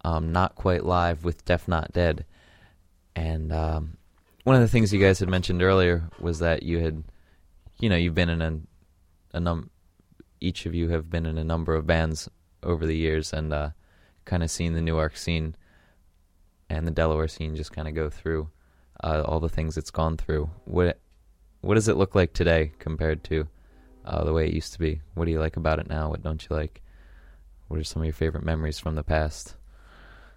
um, 0.03 0.31
not 0.31 0.55
quite 0.55 0.85
live 0.85 1.23
with 1.23 1.45
Deaf 1.45 1.67
Not 1.67 1.91
Dead. 1.93 2.25
And 3.15 3.51
um, 3.51 3.97
one 4.43 4.55
of 4.55 4.61
the 4.61 4.67
things 4.67 4.93
you 4.93 4.99
guys 4.99 5.19
had 5.19 5.29
mentioned 5.29 5.61
earlier 5.61 6.09
was 6.19 6.39
that 6.39 6.63
you 6.63 6.79
had, 6.79 7.03
you 7.79 7.89
know, 7.89 7.95
you've 7.95 8.15
been 8.15 8.29
in 8.29 8.41
a, 8.41 8.59
a 9.37 9.39
num, 9.39 9.69
each 10.39 10.65
of 10.65 10.73
you 10.73 10.89
have 10.89 11.09
been 11.09 11.25
in 11.25 11.37
a 11.37 11.43
number 11.43 11.75
of 11.75 11.85
bands 11.85 12.29
over 12.63 12.85
the 12.85 12.97
years, 12.97 13.33
and 13.33 13.53
uh, 13.53 13.69
kind 14.25 14.43
of 14.43 14.51
seen 14.51 14.73
the 14.73 14.81
Newark 14.81 15.17
scene 15.17 15.55
and 16.69 16.87
the 16.87 16.91
Delaware 16.91 17.27
scene 17.27 17.55
just 17.55 17.73
kind 17.73 17.87
of 17.87 17.95
go 17.95 18.09
through 18.09 18.49
uh, 19.03 19.23
all 19.25 19.39
the 19.39 19.49
things 19.49 19.77
it's 19.77 19.91
gone 19.91 20.17
through. 20.17 20.49
What 20.65 20.99
what 21.61 21.75
does 21.75 21.87
it 21.87 21.97
look 21.97 22.15
like 22.15 22.33
today 22.33 22.71
compared 22.79 23.23
to 23.25 23.47
uh, 24.05 24.23
the 24.23 24.33
way 24.33 24.47
it 24.47 24.53
used 24.53 24.73
to 24.73 24.79
be? 24.79 25.01
What 25.13 25.25
do 25.25 25.31
you 25.31 25.39
like 25.39 25.57
about 25.57 25.79
it 25.79 25.89
now? 25.89 26.09
What 26.09 26.23
don't 26.23 26.45
you 26.49 26.55
like? 26.55 26.81
What 27.67 27.79
are 27.79 27.83
some 27.83 28.01
of 28.01 28.05
your 28.05 28.13
favorite 28.13 28.43
memories 28.43 28.79
from 28.79 28.95
the 28.95 29.03
past? 29.03 29.55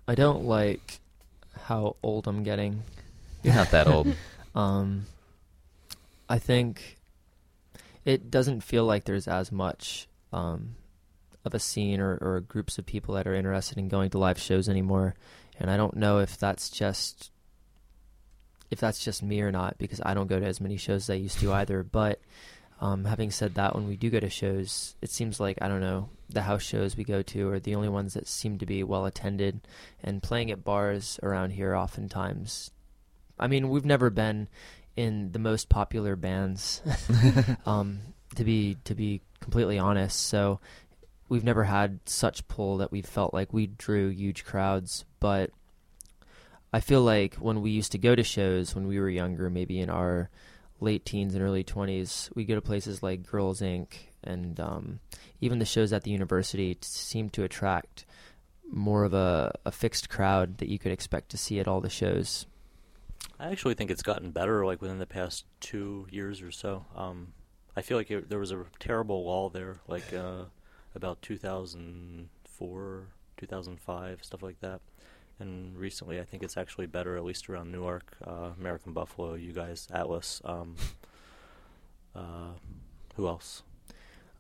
I 0.07 0.15
don't 0.15 0.45
like 0.45 1.01
how 1.63 1.97
old 2.03 2.29
I'm 2.29 2.43
getting. 2.43 2.83
You're 3.43 3.55
not 3.55 3.71
that 3.71 3.87
old. 3.87 4.15
Um, 4.55 5.07
I 6.29 6.39
think 6.39 6.97
it 8.05 8.31
doesn't 8.31 8.61
feel 8.61 8.85
like 8.85 9.03
there's 9.03 9.27
as 9.27 9.51
much 9.51 10.07
um, 10.33 10.77
of 11.45 11.55
a 11.55 11.59
scene 11.59 11.99
or, 12.01 12.17
or 12.21 12.41
groups 12.41 12.79
of 12.79 12.87
people 12.87 13.15
that 13.15 13.27
are 13.27 13.35
interested 13.35 13.79
in 13.79 13.89
going 13.89 14.11
to 14.11 14.19
live 14.19 14.39
shows 14.39 14.69
anymore, 14.69 15.17
and 15.59 15.73
I 15.73 15.77
don't 15.77 15.97
know 15.97 16.19
if 16.19 16.39
that's 16.39 16.71
just 16.71 17.33
if 18.71 18.81
that's 18.81 19.05
just 19.05 19.23
me 19.23 19.41
or 19.41 19.53
not 19.53 19.77
because 19.79 20.01
I 20.05 20.15
don't 20.15 20.27
go 20.27 20.41
to 20.41 20.47
as 20.47 20.61
many 20.61 20.77
shows 20.77 21.05
as 21.05 21.11
I 21.11 21.15
used 21.15 21.39
to 21.41 21.53
either. 21.53 21.83
But 21.83 22.21
um, 22.81 23.05
having 23.05 23.31
said 23.31 23.55
that, 23.55 23.75
when 23.75 23.87
we 23.87 23.97
do 23.97 24.11
go 24.11 24.21
to 24.21 24.29
shows, 24.29 24.95
it 25.01 25.11
seems 25.11 25.39
like 25.39 25.59
I 25.61 25.69
don't 25.69 25.81
know 25.81 26.09
the 26.29 26.43
house 26.43 26.63
shows 26.63 26.97
we 26.97 27.05
go 27.05 27.23
to 27.23 27.51
are 27.51 27.61
the 27.61 27.75
only 27.75 27.89
ones 27.89 28.15
that 28.15 28.27
seem 28.27 28.59
to 28.59 28.67
be 28.67 28.83
well 28.83 29.07
attended, 29.07 29.61
and 30.03 30.23
playing 30.23 30.51
at 30.51 30.65
bars 30.65 31.19
around 31.23 31.51
here 31.51 31.75
oftentimes. 31.75 32.71
I 33.39 33.47
mean, 33.47 33.69
we've 33.69 33.85
never 33.85 34.11
been 34.11 34.49
in 34.97 35.33
the 35.33 35.39
most 35.39 35.69
popular 35.69 36.17
bands, 36.17 36.83
um, 37.67 38.01
to 38.37 38.45
be 38.45 38.77
to 38.85 38.95
be 38.95 39.21
completely 39.41 39.79
honest. 39.79 40.21
So 40.21 40.61
we've 41.29 41.45
never 41.45 41.65
had 41.65 42.01
such 42.07 42.47
pull 42.49 42.79
that 42.79 42.93
we 42.93 43.03
felt 43.03 43.35
like 43.35 43.53
we 43.53 43.67
drew 43.67 44.09
huge 44.09 44.45
crowds. 44.45 45.05
But 45.21 45.51
I 46.73 46.81
feel 46.81 47.03
like 47.03 47.37
when 47.37 47.63
we 47.63 47.71
used 47.71 47.93
to 47.93 47.99
go 47.99 48.15
to 48.15 48.23
shows 48.23 48.75
when 48.75 48.87
we 48.87 48.99
were 48.99 49.09
younger, 49.09 49.49
maybe 49.49 49.81
in 49.81 49.91
our 49.91 50.31
late 50.81 51.05
teens 51.05 51.35
and 51.35 51.43
early 51.43 51.65
20s, 51.65 52.35
we 52.35 52.45
go 52.45 52.55
to 52.55 52.61
places 52.61 53.03
like 53.03 53.29
Girls 53.31 53.61
Inc. 53.61 53.89
and 54.23 54.59
um, 54.61 55.01
even 55.41 55.59
the 55.59 55.65
shows 55.65 55.93
at 55.93 56.03
the 56.03 56.11
university 56.11 56.77
seem 56.83 57.31
to 57.31 57.45
attract 57.45 58.05
more 58.71 59.05
of 59.05 59.15
a, 59.15 59.53
a 59.65 59.71
fixed 59.71 60.09
crowd 60.09 60.59
that 60.59 60.69
you 60.69 60.79
could 60.79 60.93
expect 60.93 61.31
to 61.31 61.37
see 61.37 61.61
at 61.61 61.69
all 61.69 61.81
the 61.81 61.91
shows. 61.91 62.47
I 63.39 63.49
actually 63.49 63.75
think 63.75 63.91
it's 63.91 64.03
gotten 64.03 64.31
better, 64.31 64.65
like 64.65 64.81
within 64.81 64.99
the 64.99 65.07
past 65.07 65.45
two 65.61 66.07
years 66.11 66.43
or 66.43 66.51
so. 66.51 66.85
Um, 66.97 67.33
I 67.77 67.83
feel 67.83 67.97
like 67.97 68.11
it, 68.11 68.29
there 68.29 68.39
was 68.39 68.53
a 68.53 68.65
terrible 68.79 69.25
lull 69.25 69.51
there, 69.51 69.81
like 69.89 70.13
uh, 70.13 70.45
about 70.95 71.23
2004, 71.23 73.07
2005, 73.37 74.25
stuff 74.25 74.43
like 74.43 74.61
that. 74.61 74.81
And 75.41 75.77
recently, 75.77 76.21
I 76.21 76.25
think 76.25 76.43
it's 76.43 76.57
actually 76.57 76.87
better, 76.87 77.17
at 77.17 77.25
least 77.25 77.49
around 77.49 77.73
Newark, 77.73 78.17
uh, 78.27 78.51
American 78.59 78.93
Buffalo, 78.93 79.35
you 79.35 79.53
guys, 79.53 79.89
Atlas. 79.93 80.41
Um, 80.45 80.77
uh, 82.15 82.53
who 83.17 83.27
else? 83.27 83.63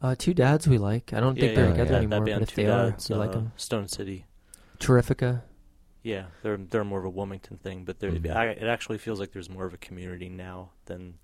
Uh, 0.01 0.15
two 0.17 0.35
dads 0.35 0.69
we 0.69 0.79
like. 0.79 1.13
I 1.13 1.21
don't 1.21 1.39
think 1.39 1.55
they're 1.55 1.65
yeah, 1.67 1.71
together 1.73 1.93
yeah. 1.93 1.99
anymore, 1.99 2.21
but 2.21 2.43
if 2.43 2.55
they 2.55 2.67
are, 2.67 2.91
Dads, 2.91 3.09
we 3.09 3.17
like 3.17 3.31
uh, 3.31 3.33
them. 3.33 3.53
Stone 3.57 3.89
City. 3.89 4.27
Terrifica. 4.79 5.43
Yeah, 6.03 6.27
they're 6.43 6.59
they're 6.59 6.85
more 6.85 6.99
of 6.99 7.07
a 7.07 7.11
Wilmington 7.11 7.57
thing, 7.57 7.85
but 7.85 7.99
Mhm. 7.99 8.37
I, 8.37 8.49
it 8.49 8.65
actually 8.65 8.99
feels 8.99 9.19
like 9.19 9.33
there's 9.33 9.49
more 9.49 9.65
of 9.65 9.73
a 9.73 9.79
community 9.79 10.29
now 10.29 10.73
than 10.85 11.15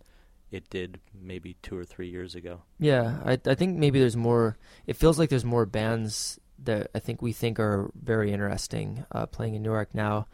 it 0.51 0.71
did 0.71 0.99
maybe 1.15 1.57
two 1.63 1.77
or 1.77 1.85
three 1.85 2.09
years 2.09 2.35
ago. 2.35 2.63
Yeah, 2.79 3.21
I 3.25 3.39
I 3.45 3.55
think 3.55 3.77
maybe 3.77 4.01
there's 4.01 4.17
more. 4.17 4.57
It 4.87 4.97
feels 4.97 5.19
like 5.19 5.29
there's 5.29 5.45
more 5.45 5.67
bands 5.67 6.41
that 6.65 6.91
I 6.95 6.99
think 6.99 7.23
we 7.23 7.33
think 7.33 7.59
are 7.59 7.91
very 8.01 8.33
interesting 8.33 9.05
uh, 9.13 9.27
playing 9.27 9.55
in 9.55 9.63
Newark 9.63 9.95
now. 9.95 10.27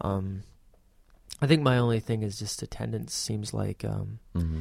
Um, 0.00 0.42
I 1.40 1.46
think 1.46 1.62
my 1.62 1.78
only 1.78 2.00
thing 2.00 2.22
is 2.22 2.38
just 2.38 2.62
attendance. 2.62 3.14
Seems 3.14 3.52
like, 3.52 3.84
um, 3.84 4.18
hmm 4.34 4.60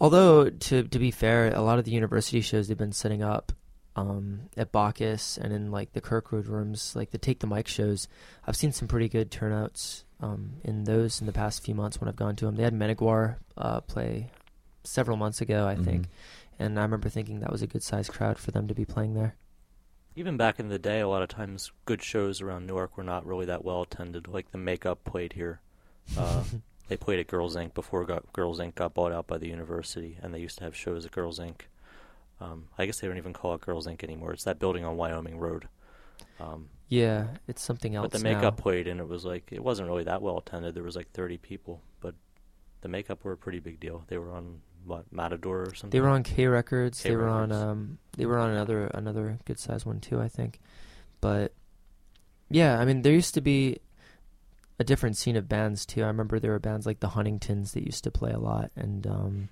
although 0.00 0.50
to 0.50 0.82
to 0.84 0.98
be 0.98 1.10
fair, 1.10 1.54
a 1.54 1.62
lot 1.62 1.78
of 1.78 1.84
the 1.84 1.90
university 1.90 2.40
shows 2.40 2.68
they've 2.68 2.76
been 2.76 2.92
setting 2.92 3.22
up 3.22 3.52
um, 3.96 4.42
at 4.56 4.72
Bacchus 4.72 5.38
and 5.38 5.52
in 5.52 5.70
like 5.70 5.92
the 5.92 6.00
Kirkwood 6.00 6.46
rooms, 6.46 6.94
like 6.94 7.10
the 7.10 7.18
Take 7.18 7.40
the 7.40 7.46
Mic 7.46 7.66
shows. 7.66 8.08
I've 8.46 8.56
seen 8.56 8.72
some 8.72 8.88
pretty 8.88 9.08
good 9.08 9.30
turnouts 9.30 10.04
um, 10.20 10.54
in 10.64 10.84
those 10.84 11.20
in 11.20 11.26
the 11.26 11.32
past 11.32 11.62
few 11.62 11.74
months 11.74 12.00
when 12.00 12.08
I've 12.08 12.16
gone 12.16 12.36
to 12.36 12.46
them. 12.46 12.56
They 12.56 12.62
had 12.62 12.74
Meneguar 12.74 13.36
uh, 13.56 13.80
play 13.80 14.30
several 14.84 15.16
months 15.16 15.40
ago, 15.40 15.66
I 15.66 15.74
think. 15.76 16.08
And 16.58 16.78
I 16.78 16.82
remember 16.82 17.08
thinking 17.08 17.40
that 17.40 17.52
was 17.52 17.62
a 17.62 17.66
good 17.66 17.82
sized 17.82 18.12
crowd 18.12 18.38
for 18.38 18.50
them 18.50 18.68
to 18.68 18.74
be 18.74 18.84
playing 18.84 19.14
there. 19.14 19.34
Even 20.16 20.38
back 20.38 20.58
in 20.58 20.68
the 20.68 20.78
day, 20.78 21.00
a 21.00 21.08
lot 21.08 21.22
of 21.22 21.28
times 21.28 21.70
good 21.84 22.02
shows 22.02 22.40
around 22.40 22.66
Newark 22.66 22.96
were 22.96 23.04
not 23.04 23.26
really 23.26 23.44
that 23.46 23.64
well 23.64 23.82
attended. 23.82 24.26
Like 24.26 24.50
the 24.50 24.58
Makeup 24.58 25.04
played 25.04 25.34
here. 25.34 25.60
Uh, 26.16 26.42
they 26.88 26.96
played 26.96 27.20
at 27.20 27.26
Girls 27.26 27.54
Inc. 27.54 27.74
before 27.74 28.04
got, 28.04 28.32
Girls 28.32 28.58
Inc. 28.58 28.74
got 28.76 28.94
bought 28.94 29.12
out 29.12 29.26
by 29.26 29.36
the 29.36 29.48
university, 29.48 30.18
and 30.22 30.32
they 30.32 30.38
used 30.40 30.58
to 30.58 30.64
have 30.64 30.74
shows 30.74 31.04
at 31.04 31.12
Girls 31.12 31.38
Inc. 31.38 31.62
Um, 32.40 32.68
I 32.78 32.86
guess 32.86 33.00
they 33.00 33.08
don't 33.08 33.16
even 33.18 33.32
call 33.34 33.54
it 33.54 33.60
Girls 33.60 33.86
Inc. 33.86 34.02
anymore. 34.02 34.32
It's 34.32 34.44
that 34.44 34.58
building 34.58 34.84
on 34.84 34.96
Wyoming 34.96 35.38
Road. 35.38 35.68
Um, 36.40 36.68
Yeah, 36.88 37.26
it's 37.46 37.62
something 37.62 37.94
else. 37.94 38.04
but 38.10 38.18
the 38.18 38.24
now. 38.24 38.34
Makeup 38.36 38.56
played, 38.56 38.88
and 38.88 39.00
it 39.00 39.08
was 39.08 39.24
like 39.26 39.48
it 39.52 39.62
wasn't 39.62 39.88
really 39.88 40.04
that 40.04 40.22
well 40.22 40.38
attended. 40.38 40.74
There 40.74 40.82
was 40.82 40.96
like 40.96 41.10
30 41.12 41.36
people, 41.38 41.82
but 42.00 42.14
the 42.80 42.88
Makeup 42.88 43.22
were 43.24 43.32
a 43.32 43.36
pretty 43.36 43.58
big 43.58 43.80
deal. 43.80 44.04
They 44.08 44.16
were 44.16 44.32
on 44.32 44.60
what 44.86 45.12
Matador 45.12 45.62
or 45.62 45.74
something. 45.74 45.90
They 45.90 46.00
were 46.00 46.08
on 46.08 46.22
K 46.22 46.46
Records. 46.46 47.02
K 47.02 47.10
they 47.10 47.16
were 47.16 47.28
on 47.28 47.52
um 47.52 47.98
they 48.16 48.26
were 48.26 48.38
on 48.38 48.50
another 48.50 48.86
another 48.88 49.38
good 49.44 49.58
sized 49.58 49.86
one 49.86 50.00
too, 50.00 50.20
I 50.20 50.28
think. 50.28 50.60
But 51.20 51.52
yeah, 52.48 52.78
I 52.78 52.84
mean 52.84 53.02
there 53.02 53.12
used 53.12 53.34
to 53.34 53.40
be 53.40 53.80
a 54.78 54.84
different 54.84 55.16
scene 55.16 55.36
of 55.36 55.48
bands 55.48 55.86
too. 55.86 56.02
I 56.02 56.06
remember 56.06 56.38
there 56.38 56.52
were 56.52 56.58
bands 56.58 56.86
like 56.86 57.00
the 57.00 57.08
Huntingtons 57.08 57.72
that 57.72 57.84
used 57.84 58.04
to 58.04 58.10
play 58.10 58.32
a 58.32 58.38
lot 58.38 58.70
and 58.76 59.06
um 59.06 59.48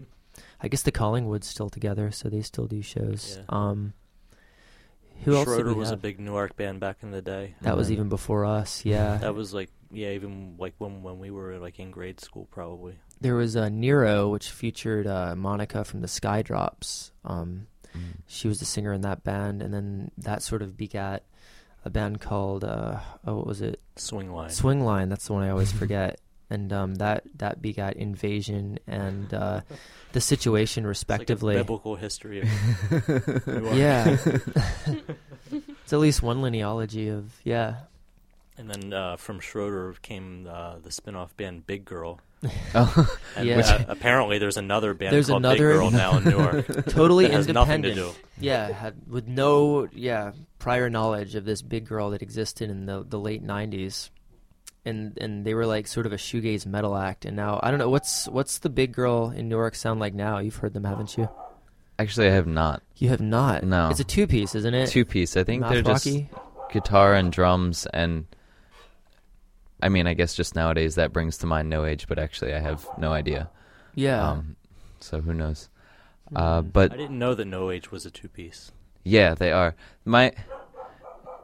I 0.61 0.69
guess 0.69 0.83
the 0.83 0.93
Collingwood's 0.93 1.47
still 1.47 1.71
together, 1.71 2.11
so 2.11 2.29
they 2.29 2.43
still 2.43 2.67
do 2.67 2.83
shows. 2.83 3.39
Yeah. 3.39 3.45
Um 3.49 3.95
who 5.25 5.35
else 5.37 5.45
Schroeder 5.45 5.69
we 5.71 5.75
was 5.75 5.89
a 5.89 5.93
have? 5.93 6.03
big 6.03 6.19
Newark 6.21 6.57
band 6.57 6.81
back 6.81 6.99
in 7.03 7.11
the 7.11 7.23
day. 7.23 7.55
That 7.63 7.77
was 7.77 7.89
Yeah. 7.91 7.95
even 7.95 8.09
before 8.09 8.45
us, 8.45 8.85
yeah. 8.85 9.19
That 9.19 9.35
was 9.35 9.55
like 9.55 9.71
yeah, 9.93 10.11
even 10.11 10.57
like 10.59 10.75
when 10.79 11.03
when 11.03 11.19
we 11.19 11.31
were 11.31 11.59
like 11.59 11.79
in 11.79 11.91
grade 11.91 12.21
school 12.21 12.47
probably. 12.51 12.97
There 13.21 13.37
was 13.37 13.55
a 13.57 13.71
Nero, 13.71 14.29
which 14.29 14.51
featured 14.51 15.07
uh, 15.07 15.35
Monica 15.37 15.85
from 15.85 16.01
the 16.01 16.09
Skydrops. 16.09 17.13
Um, 17.25 17.69
Mm. 17.97 18.17
she 18.27 18.49
was 18.49 18.59
the 18.59 18.65
singer 18.65 18.93
in 18.93 19.03
that 19.03 19.23
band, 19.23 19.63
and 19.63 19.73
then 19.73 20.11
that 20.19 20.43
sort 20.43 20.63
of 20.63 20.77
begat 20.77 21.23
a 21.85 21.91
band 21.91 22.21
called 22.21 22.65
uh, 22.65 22.99
oh, 23.25 23.37
what 23.37 23.47
was 23.47 23.61
it? 23.61 23.81
Swing 23.95 24.33
line. 24.33 24.51
Swing 24.51 24.81
Line. 24.85 25.09
That's 25.09 25.29
the 25.29 25.33
one 25.33 25.45
I 25.45 25.51
always 25.51 25.71
forget. 25.71 26.19
And 26.55 26.73
um, 26.73 26.95
that 26.97 27.25
that 27.37 27.61
begat 27.61 27.97
Invasion 27.97 28.79
and 28.87 29.33
uh, 29.35 29.61
the 30.13 30.21
Situation, 30.21 30.85
It's 30.85 30.87
like 30.87 30.89
respectively. 30.91 31.55
biblical 31.57 31.97
history 31.97 32.41
of 32.43 33.77
yeah, 33.77 34.17
it's 35.83 35.93
at 35.93 35.99
least 35.99 36.23
one 36.23 36.39
lineology 36.39 37.13
of 37.17 37.33
yeah. 37.45 37.77
And 38.57 38.71
then 38.71 38.93
uh, 38.93 39.17
from 39.17 39.41
Schroeder 39.41 39.95
came 40.01 40.47
uh, 40.49 40.79
the 40.79 40.93
spin-off 40.93 41.37
band 41.37 41.67
Big 41.67 41.85
Girl. 41.85 42.21
Oh, 42.75 43.17
And 43.37 43.49
Yeah. 43.49 43.59
uh, 43.61 43.85
apparently 43.89 44.39
there's 44.39 44.57
another 44.59 44.93
band 44.95 45.13
There's 45.13 45.27
called 45.29 45.41
another- 45.43 45.71
Big 45.71 45.79
Girl 45.79 45.91
now 45.91 46.19
in 46.19 46.25
Newark. 46.25 46.67
Totally 46.87 47.25
that 47.27 47.33
has 47.33 47.49
nothing 47.49 47.77
independent. 47.85 48.13
to 48.15 48.21
do. 48.21 48.27
Yeah, 48.39 48.71
had 48.71 48.95
with 49.09 49.27
no 49.27 49.89
yeah 49.93 50.33
prior 50.59 50.89
knowledge 50.91 51.35
of 51.37 51.45
this 51.45 51.63
big 51.63 51.87
girl 51.87 52.11
that 52.11 52.23
existed 52.23 52.71
in 52.71 52.87
the 52.87 53.03
the 53.03 53.19
late 53.19 53.43
'90s, 53.45 54.11
and 54.85 55.17
and 55.19 55.45
they 55.45 55.55
were 55.55 55.67
like 55.67 55.87
sort 55.87 56.07
of 56.07 56.13
a 56.13 56.17
shoegaze 56.17 56.67
metal 56.67 56.97
act. 56.97 57.25
And 57.25 57.37
now 57.37 57.61
I 57.63 57.71
don't 57.71 57.79
know 57.79 57.91
what's 57.91 58.29
what's 58.29 58.59
the 58.59 58.71
big 58.71 58.93
girl 58.93 59.31
in 59.31 59.49
Newark 59.49 59.75
sound 59.75 60.01
like 60.01 60.15
now. 60.15 60.39
You've 60.39 60.57
heard 60.57 60.75
them, 60.75 60.85
haven't 60.85 61.17
you? 61.17 61.29
actually, 61.99 62.29
I 62.29 62.33
have 62.33 62.47
not. 62.47 62.83
You 62.97 63.09
have 63.11 63.21
not. 63.21 63.63
No. 63.63 63.89
it's 63.91 64.01
a 64.01 64.05
two 64.05 64.27
piece, 64.27 64.55
isn't 64.55 64.75
it? 64.75 64.89
Two 64.89 65.05
piece. 65.05 65.37
I 65.37 65.45
think 65.45 65.61
Math 65.63 65.71
they're 65.71 65.83
just 65.83 66.09
guitar 66.73 67.15
and 67.15 67.33
drums 67.33 67.87
and. 67.93 68.27
I 69.83 69.91
mean, 69.91 70.07
I 70.07 70.15
guess 70.15 70.35
just 70.35 70.55
nowadays 70.55 70.95
that 70.95 71.13
brings 71.13 71.37
to 71.39 71.47
mind 71.47 71.69
No 71.69 71.85
Age, 71.85 72.07
but 72.09 72.19
actually 72.19 72.55
I 72.55 72.59
have 72.61 72.87
no 72.97 73.13
idea. 73.13 73.51
Yeah. 73.95 74.31
Um, 74.31 74.57
so 75.01 75.21
who 75.21 75.35
knows? 75.35 75.69
Uh, 76.35 76.63
but 76.63 76.93
I 76.93 76.97
didn't 76.97 77.19
know 77.19 77.35
that 77.35 77.45
No 77.45 77.71
Age 77.71 77.91
was 77.91 78.07
a 78.07 78.11
two-piece. 78.11 78.73
Yeah, 79.03 79.35
they 79.35 79.53
are. 79.53 79.75
My 80.07 80.33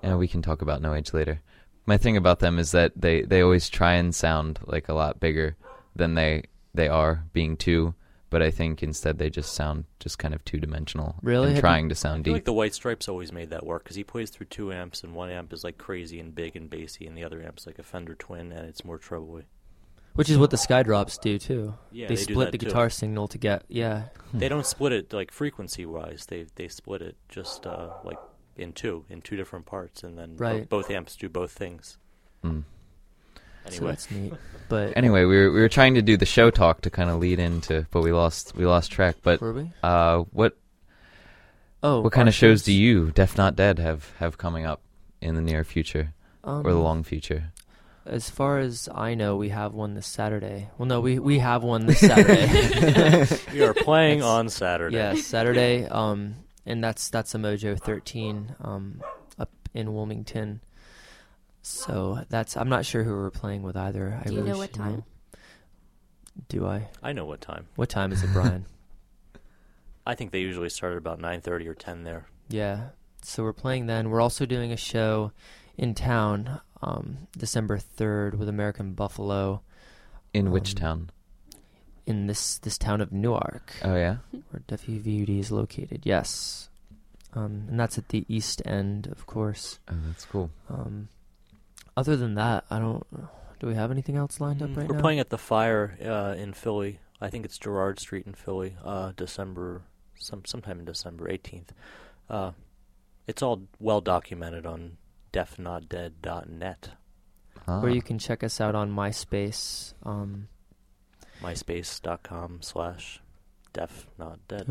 and 0.03 0.19
we 0.19 0.27
can 0.27 0.41
talk 0.41 0.63
about 0.63 0.81
No 0.81 0.95
Age 0.95 1.13
later. 1.13 1.43
My 1.91 1.99
thing 1.99 2.17
about 2.17 2.39
them 2.39 2.61
is 2.61 2.71
that 2.71 2.93
they 2.95 3.23
they 3.23 3.41
always 3.43 3.69
try 3.69 3.95
and 3.95 4.15
sound 4.15 4.61
like 4.65 4.89
a 4.89 4.95
lot 4.95 5.19
bigger 5.19 5.57
than 5.97 6.15
they 6.15 6.45
they 6.73 6.87
are 6.87 7.25
being 7.33 7.57
two, 7.57 7.95
but 8.31 8.41
I 8.43 8.53
think 8.53 8.81
instead 8.85 9.19
they 9.19 9.29
just 9.29 9.55
sound 9.55 9.87
just 9.99 10.17
kind 10.17 10.33
of 10.33 10.45
two 10.45 10.61
dimensional. 10.61 11.17
Really? 11.21 11.47
and 11.49 11.57
Have 11.57 11.57
you- 11.57 11.61
trying 11.63 11.89
to 11.89 11.95
I 11.95 11.97
sound 11.97 12.25
feel 12.25 12.33
deep. 12.33 12.37
like 12.43 12.45
the 12.45 12.53
White 12.53 12.75
Stripes 12.75 13.09
always 13.09 13.33
made 13.33 13.51
that 13.51 13.67
work 13.67 13.83
because 13.83 13.97
he 13.97 14.05
plays 14.05 14.31
through 14.31 14.47
two 14.47 14.73
amps, 14.73 15.03
and 15.03 15.17
one 15.17 15.31
amp 15.31 15.53
is 15.53 15.65
like 15.65 15.79
crazy 15.79 16.21
and 16.21 16.33
big 16.33 16.55
and 16.55 16.71
bassy, 16.71 17.09
and 17.09 17.19
the 17.19 17.25
other 17.25 17.43
amp's 17.43 17.67
like 17.67 17.81
a 17.81 17.83
Fender 17.83 18.15
Twin, 18.15 18.53
and 18.53 18.69
it's 18.69 18.85
more 18.85 18.99
trebly. 18.99 19.47
Which 20.15 20.31
is 20.31 20.39
what 20.39 20.51
the 20.51 20.59
Skydrops 20.59 21.21
do 21.21 21.41
too. 21.41 21.75
Yeah, 21.91 22.07
they, 22.07 22.15
do 22.15 22.23
split 22.23 22.47
that 22.47 22.53
the 22.53 22.59
too. 22.59 22.67
guitar 22.67 22.89
signal 22.89 23.27
to 23.27 23.39
get 23.39 23.65
yeah. 23.67 24.11
They 24.33 24.49
don't 24.49 24.65
split 24.65 24.93
it 24.93 25.13
like 25.13 25.33
frequency 25.33 25.87
wise. 25.87 26.27
They 26.29 26.47
they 26.55 26.69
split 26.69 27.03
it 27.03 27.17
just 27.29 27.67
uh, 27.67 27.95
like 28.05 28.19
in 28.57 28.73
two, 28.73 29.05
in 29.09 29.21
two 29.23 29.37
different 29.37 29.67
parts, 29.67 30.03
and 30.03 30.19
then 30.19 30.37
bo- 30.37 30.65
both 30.65 30.91
amps 30.91 31.17
do 31.17 31.29
both 31.29 31.53
things. 31.53 31.99
Mm. 32.45 32.65
So 33.69 33.85
that's 33.87 34.11
neat. 34.11 34.33
But 34.69 34.93
Anyway, 34.97 35.25
we 35.25 35.37
were 35.37 35.53
we 35.53 35.61
were 35.61 35.69
trying 35.69 35.95
to 35.95 36.03
do 36.03 36.17
the 36.17 36.27
show 36.27 36.51
talk 36.51 36.81
to 36.83 36.91
kind 36.91 37.11
of 37.11 37.19
lead 37.21 37.39
into, 37.39 37.87
but 37.91 38.03
we 38.03 38.13
lost 38.13 38.55
we 38.57 38.65
lost 38.67 38.91
track. 38.91 39.17
But 39.23 39.41
were 39.41 39.53
we? 39.53 39.71
uh, 39.83 40.21
what 40.33 40.57
Oh, 41.83 42.01
what 42.01 42.13
kind 42.13 42.29
of 42.29 42.35
shows 42.35 42.63
do 42.63 42.73
you, 42.73 43.11
Deaf 43.13 43.39
Not 43.39 43.57
Dead, 43.57 43.79
have 43.79 44.13
have 44.19 44.37
coming 44.39 44.67
up 44.67 44.81
in 45.21 45.35
the 45.35 45.41
near 45.41 45.65
future 45.65 46.13
um, 46.45 46.67
or 46.67 46.73
the 46.73 46.79
long 46.79 47.03
future? 47.03 47.53
As 48.07 48.29
far 48.29 48.59
as 48.59 48.89
I 48.95 49.15
know, 49.15 49.37
we 49.37 49.51
have 49.51 49.73
one 49.75 49.95
this 49.95 50.07
Saturday. 50.07 50.69
Well, 50.77 50.87
no, 50.87 51.01
we 51.01 51.19
we 51.19 51.39
have 51.39 51.63
one 51.63 51.87
this 51.87 52.01
Saturday. 52.01 53.27
we 53.53 53.63
are 53.63 53.75
playing 53.75 54.19
That's- 54.21 54.39
on 54.39 54.49
Saturday. 54.49 54.97
yeah, 54.97 55.15
Saturday. 55.15 55.87
Um, 55.87 56.35
and 56.67 56.83
that's 56.83 57.09
that's 57.11 57.35
a 57.35 57.39
Mojo 57.39 57.79
13 57.79 58.57
um 58.61 59.03
up 59.39 59.51
in 59.75 59.95
Wilmington. 59.95 60.61
So 61.63 62.25
that's 62.29 62.57
I'm 62.57 62.69
not 62.69 62.87
sure 62.87 63.05
who 63.05 63.13
we're 63.13 63.31
playing 63.31 63.63
with 63.63 63.77
either. 63.77 64.21
I 64.21 64.29
Do 64.29 64.35
you 64.35 64.39
really 64.39 64.51
know 64.53 64.59
what 64.59 64.71
should 64.71 64.77
time? 64.77 65.05
Do 66.49 66.67
I? 66.67 66.89
I 67.03 67.13
know 67.13 67.25
what 67.27 67.41
time. 67.41 67.67
What 67.77 67.89
time 67.89 68.13
is 68.13 68.23
it, 68.23 68.33
Brian? 68.33 68.67
I 70.07 70.15
think 70.15 70.31
they 70.31 70.41
usually 70.41 70.71
start 70.71 70.93
at 70.93 70.99
about 70.99 71.21
nine 71.21 71.41
thirty 71.41 71.69
or 71.69 71.75
ten 71.75 72.05
there. 72.05 72.27
Yeah. 72.49 72.91
So 73.23 73.43
we're 73.43 73.53
playing 73.53 73.87
then. 73.87 74.09
We're 74.09 74.21
also 74.23 74.47
doing 74.47 74.73
a 74.73 74.77
show 74.77 75.33
in 75.77 75.95
town, 75.95 76.61
um, 76.83 77.29
December 77.37 77.79
third 77.79 78.39
with 78.39 78.49
American 78.49 78.95
Buffalo 78.95 79.63
In 80.33 80.51
which 80.51 80.71
um, 80.71 80.75
town? 80.77 81.11
In 82.07 82.27
this 82.27 82.59
this 82.59 82.77
town 82.79 83.01
of 83.01 83.13
Newark, 83.13 83.73
Oh 83.85 83.95
yeah, 83.95 84.17
where 84.51 84.63
WVUD 84.69 85.39
is 85.39 85.53
located. 85.53 86.01
Yes. 86.05 86.69
Um, 87.33 87.67
and 87.69 87.79
that's 87.79 87.97
at 87.99 88.09
the 88.09 88.25
east 88.29 88.61
end, 88.65 89.07
of 89.07 89.27
course. 89.27 89.79
oh 89.89 89.95
that's 90.07 90.25
cool. 90.25 90.51
Um, 90.69 91.09
other 91.97 92.17
than 92.17 92.35
that, 92.35 92.65
I 92.71 92.79
don't. 92.81 93.07
Do 93.61 93.67
we 93.69 93.75
have 93.75 93.91
anything 93.91 94.17
else 94.17 94.41
lined 94.41 94.63
up 94.63 94.71
Mm, 94.71 94.77
right 94.79 94.89
We're 94.89 94.97
now? 94.97 95.01
playing 95.03 95.21
at 95.21 95.29
the 95.31 95.39
Fire 95.39 95.97
uh, 96.05 96.35
in 96.37 96.55
Philly. 96.55 96.99
I 97.21 97.29
think 97.29 97.45
it's 97.45 97.59
Girard 97.59 98.01
Street 98.01 98.27
in 98.27 98.33
Philly. 98.35 98.75
Uh, 98.83 99.13
December, 99.17 99.83
some 100.19 100.43
sometime 100.47 100.79
in 100.81 100.85
December 100.87 101.29
eighteenth. 101.31 101.73
Uh, 102.29 102.53
it's 103.29 103.43
all 103.43 103.63
well 103.79 104.01
documented 104.01 104.67
on 104.67 104.97
deafnotdead.net, 105.33 106.91
Ah. 107.69 107.81
Where 107.81 107.91
you 107.93 108.03
can 108.03 108.19
check 108.19 108.43
us 108.43 108.61
out 108.61 108.75
on 108.75 108.91
MySpace. 108.91 109.93
Um, 110.03 110.49
myspace.com 111.43 112.63
slash 112.63 113.21
deaf 113.73 114.07
not 114.19 114.39
dead. 114.49 114.69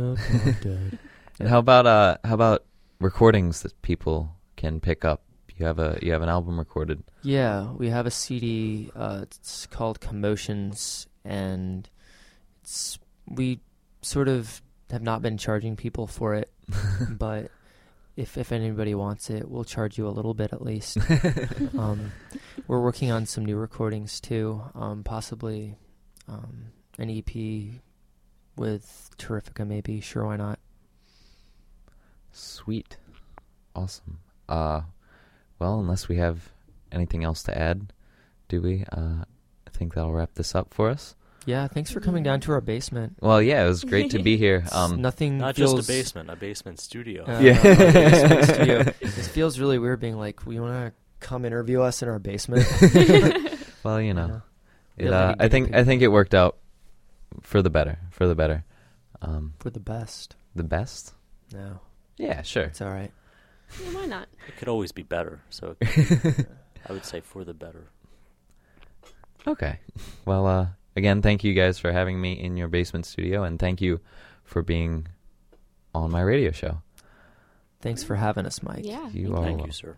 And 1.39 1.47
how 1.49 1.59
about 1.59 1.86
uh 1.86 2.17
how 2.24 2.34
about 2.34 2.65
recordings 2.99 3.61
that 3.61 3.82
people 3.82 4.36
can 4.55 4.80
pick 4.80 5.05
up? 5.05 5.24
You 5.57 5.65
have 5.65 5.80
a 5.80 5.99
you 6.01 6.11
have 6.13 6.22
an 6.22 6.30
album 6.30 6.57
recorded. 6.57 7.03
Yeah, 7.22 7.72
we 7.74 7.89
have 7.89 8.05
a 8.05 8.11
CD. 8.11 8.91
Uh, 8.95 9.20
it's 9.24 9.65
called 9.67 9.99
Commotions, 9.99 11.07
and 11.26 11.89
it's 12.61 12.97
we 13.28 13.59
sort 14.01 14.30
of 14.30 14.61
have 14.89 15.01
not 15.01 15.22
been 15.22 15.38
charging 15.38 15.76
people 15.76 16.07
for 16.07 16.36
it, 16.36 16.49
but 17.09 17.51
if 18.15 18.38
if 18.38 18.53
anybody 18.53 18.95
wants 18.95 19.30
it, 19.30 19.49
we'll 19.49 19.65
charge 19.65 19.97
you 19.97 20.07
a 20.07 20.09
little 20.09 20.34
bit 20.34 20.53
at 20.53 20.61
least. 20.61 20.97
um, 21.78 22.13
we're 22.67 22.82
working 22.82 23.11
on 23.11 23.26
some 23.26 23.45
new 23.45 23.57
recordings 23.57 24.22
too, 24.22 24.61
um, 24.76 25.03
possibly 25.03 25.76
um, 26.30 26.65
an 26.97 27.09
EP 27.09 27.82
with 28.55 29.09
Terrifica, 29.17 29.65
maybe. 29.67 29.99
Sure, 30.01 30.25
why 30.25 30.36
not? 30.38 30.59
Sweet. 32.32 32.97
Awesome. 33.75 34.19
Uh 34.47 34.82
well, 35.59 35.80
unless 35.80 36.07
we 36.07 36.17
have 36.17 36.51
anything 36.91 37.23
else 37.23 37.43
to 37.43 37.57
add, 37.57 37.93
do 38.47 38.61
we? 38.61 38.84
Uh 38.91 39.23
I 39.67 39.69
think 39.71 39.93
that'll 39.93 40.13
wrap 40.13 40.34
this 40.36 40.55
up 40.55 40.73
for 40.73 40.89
us. 40.89 41.15
Yeah, 41.45 41.67
thanks 41.67 41.89
for 41.89 41.99
coming 42.01 42.21
down 42.23 42.41
to 42.41 42.51
our 42.51 42.61
basement. 42.61 43.15
Well, 43.21 43.41
yeah, 43.41 43.63
it 43.63 43.67
was 43.67 43.84
great 43.84 44.11
to 44.11 44.19
be 44.21 44.38
here. 44.38 44.65
Um 44.71 45.01
nothing 45.01 45.38
Not 45.39 45.55
feels, 45.55 45.73
just 45.75 45.89
a 45.89 45.91
basement, 45.91 46.30
a 46.30 46.36
basement 46.36 46.80
studio. 46.80 47.23
Uh, 47.25 47.39
Yeah. 47.39 47.57
our 47.63 47.75
basement 47.93 48.45
studio. 48.45 48.84
This 49.01 49.27
feels 49.27 49.59
really 49.59 49.80
weird 49.80 49.99
being 49.99 50.17
like, 50.17 50.45
we 50.45 50.59
want 50.59 50.73
to 50.73 50.93
come 51.25 51.45
interview 51.45 51.82
us 51.82 52.01
in 52.03 52.09
our 52.09 52.19
basement. 52.19 52.67
well, 53.84 53.99
you 54.01 54.07
You 54.07 54.13
know. 54.13 54.41
Know? 55.00 55.06
It, 55.08 55.10
Yeah, 55.12 55.30
uh, 55.30 55.36
I 55.39 55.47
think 55.47 55.74
I 55.74 55.84
think 55.84 56.02
it 56.02 56.10
worked 56.10 56.34
out 56.36 56.58
for 57.41 57.62
the 57.62 57.70
better. 57.70 58.00
For 58.12 58.28
the 58.28 58.36
better. 58.36 58.64
Um 59.22 59.54
For 59.60 59.70
the 59.70 59.80
best. 59.80 60.36
the 60.56 60.64
best? 60.64 61.14
No, 61.54 61.80
Yeah, 62.18 62.41
sure. 62.43 62.64
it's 62.64 62.82
all 62.82 62.89
right. 62.91 63.12
Yeah, 63.84 63.93
why 63.93 64.06
not? 64.06 64.28
It 64.47 64.58
could 64.58 64.68
always 64.68 64.91
be 64.91 65.04
better, 65.04 65.41
so 65.50 65.76
I 65.82 66.91
would 66.93 67.06
say 67.06 67.22
for 67.22 67.43
the 67.43 67.54
better. 67.54 67.88
Okay. 69.47 69.80
Well, 70.26 70.45
uh, 70.47 70.68
again, 70.95 71.22
thank 71.22 71.43
you 71.43 71.54
guys 71.54 71.80
for 71.80 71.91
having 71.91 72.20
me 72.20 72.34
in 72.34 72.58
your 72.58 72.68
basement 72.68 73.06
studio, 73.06 73.43
and 73.43 73.58
thank 73.60 73.80
you 73.82 74.00
for 74.43 74.62
being 74.64 75.08
on 75.93 76.12
my 76.12 76.22
radio 76.22 76.52
show. 76.52 76.82
Thanks 77.82 78.04
for 78.04 78.16
having 78.16 78.45
us, 78.45 78.62
Mike. 78.64 78.86
Yeah. 78.86 79.08
You 79.10 79.28
thank 79.34 79.38
are 79.38 79.43
Thank 79.45 79.66
you, 79.66 79.72
sir. 79.72 79.97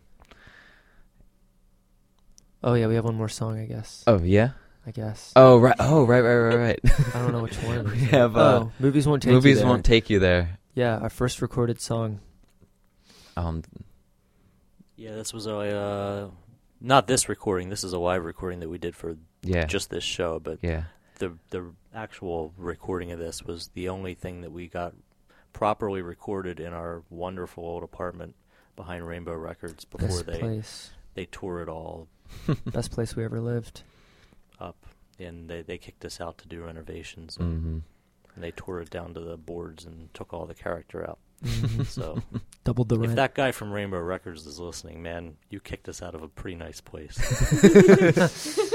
Oh 2.63 2.73
yeah, 2.75 2.87
we 2.87 2.95
have 2.95 3.05
one 3.05 3.15
more 3.15 3.29
song, 3.29 3.59
I 3.59 3.65
guess. 3.65 4.03
Oh 4.07 4.19
yeah. 4.21 4.51
I 4.85 4.91
guess. 4.91 5.31
Oh 5.35 5.59
right. 5.59 5.75
Oh 5.79 6.05
right. 6.05 6.21
Right. 6.21 6.35
Right. 6.35 6.55
Right. 6.83 7.15
I 7.15 7.19
don't 7.21 7.31
know 7.31 7.43
which 7.43 7.55
one. 7.63 7.89
We 7.91 7.97
have, 8.05 8.35
uh, 8.35 8.39
oh, 8.63 8.71
movies 8.79 9.07
won't 9.07 9.21
take 9.21 9.29
you 9.29 9.35
Movies 9.35 9.59
there. 9.59 9.67
won't 9.67 9.85
take 9.85 10.09
you 10.09 10.19
there. 10.19 10.57
Yeah, 10.73 10.97
our 10.97 11.09
first 11.09 11.41
recorded 11.41 11.79
song. 11.81 12.19
Um. 13.37 13.63
Yeah, 14.95 15.15
this 15.15 15.33
was 15.33 15.45
a 15.47 15.51
uh, 15.57 16.29
not 16.79 17.07
this 17.07 17.29
recording. 17.29 17.69
This 17.69 17.83
is 17.83 17.93
a 17.93 17.99
live 17.99 18.23
recording 18.25 18.59
that 18.61 18.69
we 18.69 18.77
did 18.77 18.95
for 18.95 19.17
Yeah. 19.43 19.65
just 19.65 19.89
this 19.89 20.03
show, 20.03 20.39
but 20.39 20.59
yeah. 20.61 20.83
the 21.19 21.37
the 21.49 21.71
actual 21.93 22.53
recording 22.57 23.11
of 23.11 23.19
this 23.19 23.43
was 23.43 23.69
the 23.73 23.89
only 23.89 24.13
thing 24.15 24.41
that 24.41 24.51
we 24.51 24.67
got 24.67 24.93
properly 25.53 26.01
recorded 26.01 26.59
in 26.59 26.73
our 26.73 27.03
wonderful 27.09 27.63
old 27.65 27.83
apartment 27.83 28.35
behind 28.75 29.05
Rainbow 29.05 29.33
Records 29.35 29.85
before 29.85 30.07
Best 30.07 30.25
they 30.25 30.39
place. 30.39 30.91
they 31.13 31.25
tore 31.25 31.61
it 31.61 31.67
all 31.67 32.07
Best 32.67 32.91
place 32.91 33.15
we 33.15 33.25
ever 33.25 33.41
lived. 33.41 33.83
Up 34.61 34.85
and 35.19 35.49
they 35.49 35.61
they 35.61 35.77
kicked 35.77 36.05
us 36.05 36.21
out 36.21 36.37
to 36.37 36.47
do 36.47 36.63
renovations 36.63 37.35
and, 37.37 37.61
hmm 37.61 37.77
and 38.33 38.41
they 38.41 38.51
tore 38.51 38.79
it 38.79 38.89
down 38.89 39.13
to 39.13 39.19
the 39.19 39.35
boards 39.35 39.83
and 39.83 40.07
took 40.13 40.33
all 40.33 40.45
the 40.45 40.53
character 40.53 41.03
out. 41.03 41.19
Mhm. 41.43 41.85
So 41.85 42.23
Doubled 42.63 42.87
the 42.87 42.97
rent. 42.97 43.09
if 43.11 43.15
that 43.17 43.35
guy 43.35 43.51
from 43.51 43.73
Rainbow 43.73 43.99
Records 43.99 44.47
is 44.47 44.57
listening, 44.57 45.03
man, 45.03 45.35
you 45.49 45.59
kicked 45.59 45.89
us 45.89 46.01
out 46.01 46.15
of 46.15 46.23
a 46.23 46.29
pretty 46.29 46.55
nice 46.55 46.79
place. 46.79 47.17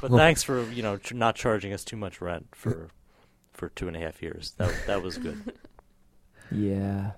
but 0.00 0.10
thanks 0.10 0.42
for 0.42 0.62
you 0.70 0.82
know 0.82 0.96
tr- 0.98 1.14
not 1.14 1.34
charging 1.34 1.72
us 1.72 1.84
too 1.84 1.96
much 1.96 2.20
rent 2.20 2.48
for 2.52 2.88
for 3.52 3.68
two 3.70 3.88
and 3.88 3.96
a 3.96 4.00
half 4.00 4.22
years. 4.22 4.52
That 4.58 4.74
that 4.86 5.02
was 5.02 5.18
good. 5.18 5.52
yeah, 6.50 7.12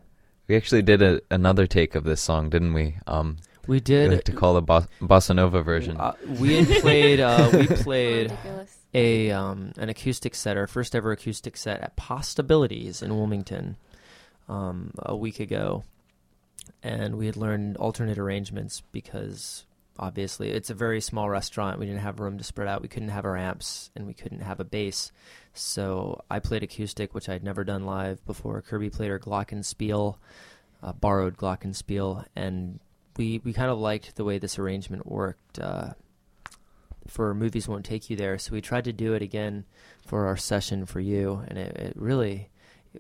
We 0.47 0.57
actually 0.57 0.83
did 0.83 1.03
a, 1.03 1.21
another 1.31 1.67
take 1.67 1.95
of 1.95 2.05
this 2.05 2.21
song, 2.21 2.51
didn't 2.51 2.75
we? 2.75 2.97
Um. 3.07 3.39
We 3.67 3.77
We 3.77 3.81
did. 3.81 4.11
like 4.11 4.25
to 4.25 4.33
call 4.33 4.55
the 4.55 4.63
bos- 4.63 4.87
bossa 5.01 5.35
nova 5.35 5.63
version. 5.63 5.97
Uh, 5.97 6.15
we 6.39 6.63
had 6.63 6.81
played. 6.83 7.21
Uh, 7.21 7.51
we 7.53 7.67
played 7.83 8.33
a 8.95 9.31
um, 9.31 9.73
an 9.79 9.89
acoustic 9.89 10.35
set, 10.35 10.57
our 10.57 10.67
first 10.67 10.95
ever 10.95 11.13
acoustic 11.13 11.57
set 11.57 11.81
at 11.81 11.97
Possibilities 11.97 13.03
in 13.03 13.15
Wilmington 13.17 13.77
um, 14.49 14.93
a 14.99 15.17
week 15.17 15.41
ago, 15.41 15.85
and 16.83 17.17
we 17.17 17.27
had 17.27 17.37
learned 17.37 17.77
alternate 17.77 18.19
arrangements 18.19 18.83
because 18.93 19.65
obviously 19.99 20.51
it's 20.51 20.71
a 20.71 20.75
very 20.75 21.01
small 21.01 21.29
restaurant. 21.31 21.79
We 21.79 21.87
didn't 21.87 22.01
have 22.01 22.21
room 22.21 22.39
to 22.39 22.45
spread 22.45 22.69
out. 22.69 22.83
We 22.83 22.89
couldn't 22.89 23.09
have 23.11 23.25
our 23.25 23.37
amps, 23.37 23.91
and 23.95 24.07
we 24.07 24.15
couldn't 24.15 24.41
have 24.43 24.61
a 24.61 24.65
bass. 24.65 25.13
So 25.55 26.23
I 26.31 26.41
played 26.41 26.63
acoustic, 26.65 27.15
which 27.15 27.29
I'd 27.29 27.45
never 27.45 27.63
done 27.65 27.85
live 27.87 28.25
before. 28.27 28.61
Kirby 28.61 28.91
played 28.91 29.11
her 29.11 29.21
glockenspiel, 29.21 30.17
uh, 30.83 30.93
borrowed 30.93 31.37
glockenspiel, 31.37 32.25
and 32.35 32.81
we 33.17 33.41
we 33.45 33.53
kind 33.53 33.71
of 33.71 33.79
liked 33.79 34.17
the 34.17 34.25
way 34.25 34.39
this 34.39 34.59
arrangement 34.59 35.07
worked. 35.07 35.59
Uh, 35.59 35.91
for 37.07 37.35
movies 37.35 37.69
won't 37.69 37.85
take 37.85 38.09
you 38.09 38.17
there. 38.17 38.39
So 38.39 38.53
we 38.53 38.61
tried 38.61 38.85
to 38.85 38.93
do 38.93 39.13
it 39.13 39.23
again 39.23 39.65
for 40.07 40.27
our 40.27 40.37
session 40.37 40.87
for 40.87 41.01
you, 41.01 41.45
and 41.49 41.59
it, 41.59 41.77
it 41.77 41.93
really 41.97 42.49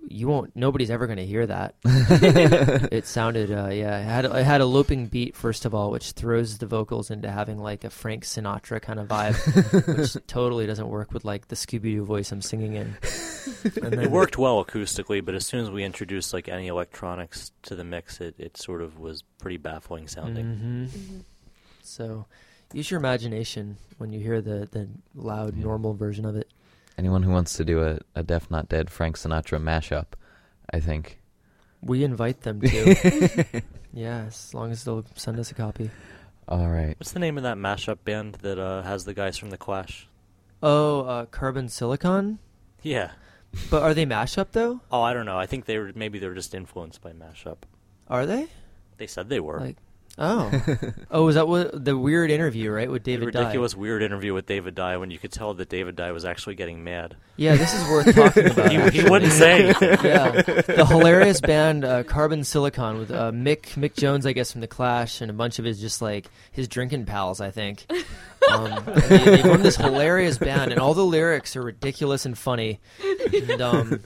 you 0.08 0.26
won't. 0.28 0.54
Nobody's 0.56 0.90
ever 0.90 1.06
going 1.06 1.18
to 1.18 1.26
hear 1.26 1.46
that. 1.46 1.74
it 1.84 3.06
sounded, 3.06 3.50
uh, 3.50 3.68
yeah, 3.68 3.98
it 4.00 4.04
had 4.04 4.24
it 4.24 4.44
had 4.44 4.60
a 4.60 4.66
looping 4.66 5.06
beat 5.06 5.36
first 5.36 5.64
of 5.64 5.74
all, 5.74 5.90
which 5.90 6.12
throws 6.12 6.58
the 6.58 6.66
vocals 6.66 7.10
into 7.10 7.30
having 7.30 7.58
like 7.58 7.84
a 7.84 7.90
Frank 7.90 8.24
Sinatra 8.24 8.80
kind 8.82 8.98
of 9.00 9.08
vibe, 9.08 9.96
which 9.98 10.16
totally 10.26 10.66
doesn't 10.66 10.88
work 10.88 11.12
with 11.12 11.24
like 11.24 11.48
the 11.48 11.56
Scooby 11.56 11.94
Doo 11.94 12.04
voice 12.04 12.32
I'm 12.32 12.42
singing 12.42 12.74
in. 12.74 12.96
And 13.82 13.92
then 13.92 14.00
It 14.00 14.10
worked 14.10 14.36
well 14.38 14.62
acoustically, 14.64 15.22
but 15.24 15.34
as 15.34 15.46
soon 15.46 15.60
as 15.60 15.70
we 15.70 15.84
introduced 15.84 16.32
like 16.34 16.48
any 16.48 16.66
electronics 16.68 17.50
to 17.62 17.74
the 17.74 17.84
mix, 17.84 18.20
it, 18.20 18.34
it 18.38 18.56
sort 18.58 18.80
of 18.82 18.98
was 18.98 19.22
pretty 19.38 19.56
baffling 19.58 20.06
sounding. 20.08 20.44
Mhm. 20.46 20.88
Mhm. 20.88 21.24
So 21.82 22.26
use 22.72 22.90
your 22.90 22.98
imagination 23.00 23.76
when 23.98 24.12
you 24.12 24.20
hear 24.20 24.40
the 24.40 24.68
the 24.70 24.88
loud 25.14 25.56
Yeah. 25.56 25.64
normal 25.64 25.94
version 25.94 26.24
of 26.24 26.36
it. 26.36 26.50
Anyone 26.96 27.22
who 27.22 27.32
wants 27.32 27.54
to 27.54 27.64
do 27.64 27.82
a, 27.82 27.98
a 28.14 28.22
Deaf 28.22 28.50
Not 28.50 28.68
Dead 28.68 28.90
Frank 28.90 29.16
Sinatra 29.16 29.60
mashup, 29.60 30.06
I 30.70 30.80
think. 30.80 31.20
We 31.82 32.04
invite 32.04 32.42
them 32.42 32.60
to. 32.60 33.62
yeah, 33.92 34.24
as 34.26 34.54
long 34.54 34.70
as 34.70 34.84
they'll 34.84 35.04
send 35.14 35.38
us 35.38 35.50
a 35.50 35.54
copy. 35.54 35.90
All 36.48 36.68
right. 36.68 36.94
What's 36.98 37.12
the 37.12 37.20
name 37.20 37.36
of 37.36 37.42
that 37.42 37.56
mashup 37.56 37.98
band 38.04 38.36
that 38.42 38.58
uh, 38.58 38.82
has 38.82 39.04
the 39.04 39.14
guys 39.14 39.36
from 39.36 39.50
the 39.50 39.56
Clash? 39.56 40.08
Oh, 40.62 41.00
uh, 41.02 41.26
Carbon 41.26 41.68
Silicon. 41.68 42.38
Yeah. 42.82 43.12
But 43.70 43.82
are 43.82 43.94
they 43.94 44.06
mashup 44.06 44.48
though? 44.52 44.80
Oh, 44.90 45.02
I 45.02 45.14
don't 45.14 45.26
know. 45.26 45.38
I 45.38 45.46
think 45.46 45.64
they 45.64 45.78
were 45.78 45.92
maybe 45.94 46.18
they 46.18 46.26
were 46.26 46.34
just 46.34 46.54
influenced 46.54 47.00
by 47.00 47.12
mashup. 47.12 47.58
Are 48.08 48.26
they? 48.26 48.48
They 48.96 49.06
said 49.06 49.28
they 49.28 49.40
were. 49.40 49.60
Like, 49.60 49.76
oh, 50.18 50.50
oh, 51.10 51.24
was 51.24 51.34
that 51.34 51.48
what 51.48 51.84
the 51.84 51.96
weird 51.96 52.30
interview 52.30 52.70
right 52.70 52.90
with 52.90 53.04
the 53.04 53.12
David? 53.12 53.32
Dye? 53.32 53.40
ridiculous 53.40 53.74
weird 53.76 54.02
interview 54.02 54.34
with 54.34 54.46
David 54.46 54.74
Dye 54.74 54.96
when 54.96 55.10
you 55.10 55.18
could 55.18 55.32
tell 55.32 55.54
that 55.54 55.68
David 55.68 55.96
Dye 55.96 56.12
was 56.12 56.24
actually 56.24 56.54
getting 56.54 56.84
mad. 56.84 57.16
Yeah, 57.36 57.56
this 57.56 57.74
is 57.74 57.88
worth 57.88 58.14
talking 58.14 58.46
about. 58.46 58.64
He, 58.74 59.00
he 59.02 59.08
wouldn't 59.08 59.32
say 59.32 59.64
anything. 59.64 59.88
yeah, 60.04 60.42
the 60.42 60.86
hilarious 60.88 61.40
band 61.40 61.84
uh, 61.84 62.02
Carbon 62.04 62.44
Silicon 62.44 62.98
with 62.98 63.10
uh, 63.10 63.30
Mick 63.32 63.74
Mick 63.74 63.94
Jones, 63.94 64.26
I 64.26 64.32
guess, 64.32 64.52
from 64.52 64.60
the 64.60 64.68
Clash, 64.68 65.20
and 65.20 65.30
a 65.30 65.34
bunch 65.34 65.58
of 65.58 65.64
his 65.64 65.80
just 65.80 66.00
like 66.00 66.30
his 66.52 66.68
drinking 66.68 67.06
pals, 67.06 67.40
I 67.40 67.50
think. 67.50 67.86
Um, 68.50 68.84
they, 69.08 69.18
they 69.18 69.42
formed 69.42 69.64
this 69.64 69.76
hilarious 69.76 70.38
band, 70.38 70.70
and 70.70 70.80
all 70.80 70.94
the 70.94 71.04
lyrics 71.04 71.56
are 71.56 71.62
ridiculous 71.62 72.26
and 72.26 72.36
funny. 72.36 72.80
And, 73.32 73.60
um, 73.60 74.00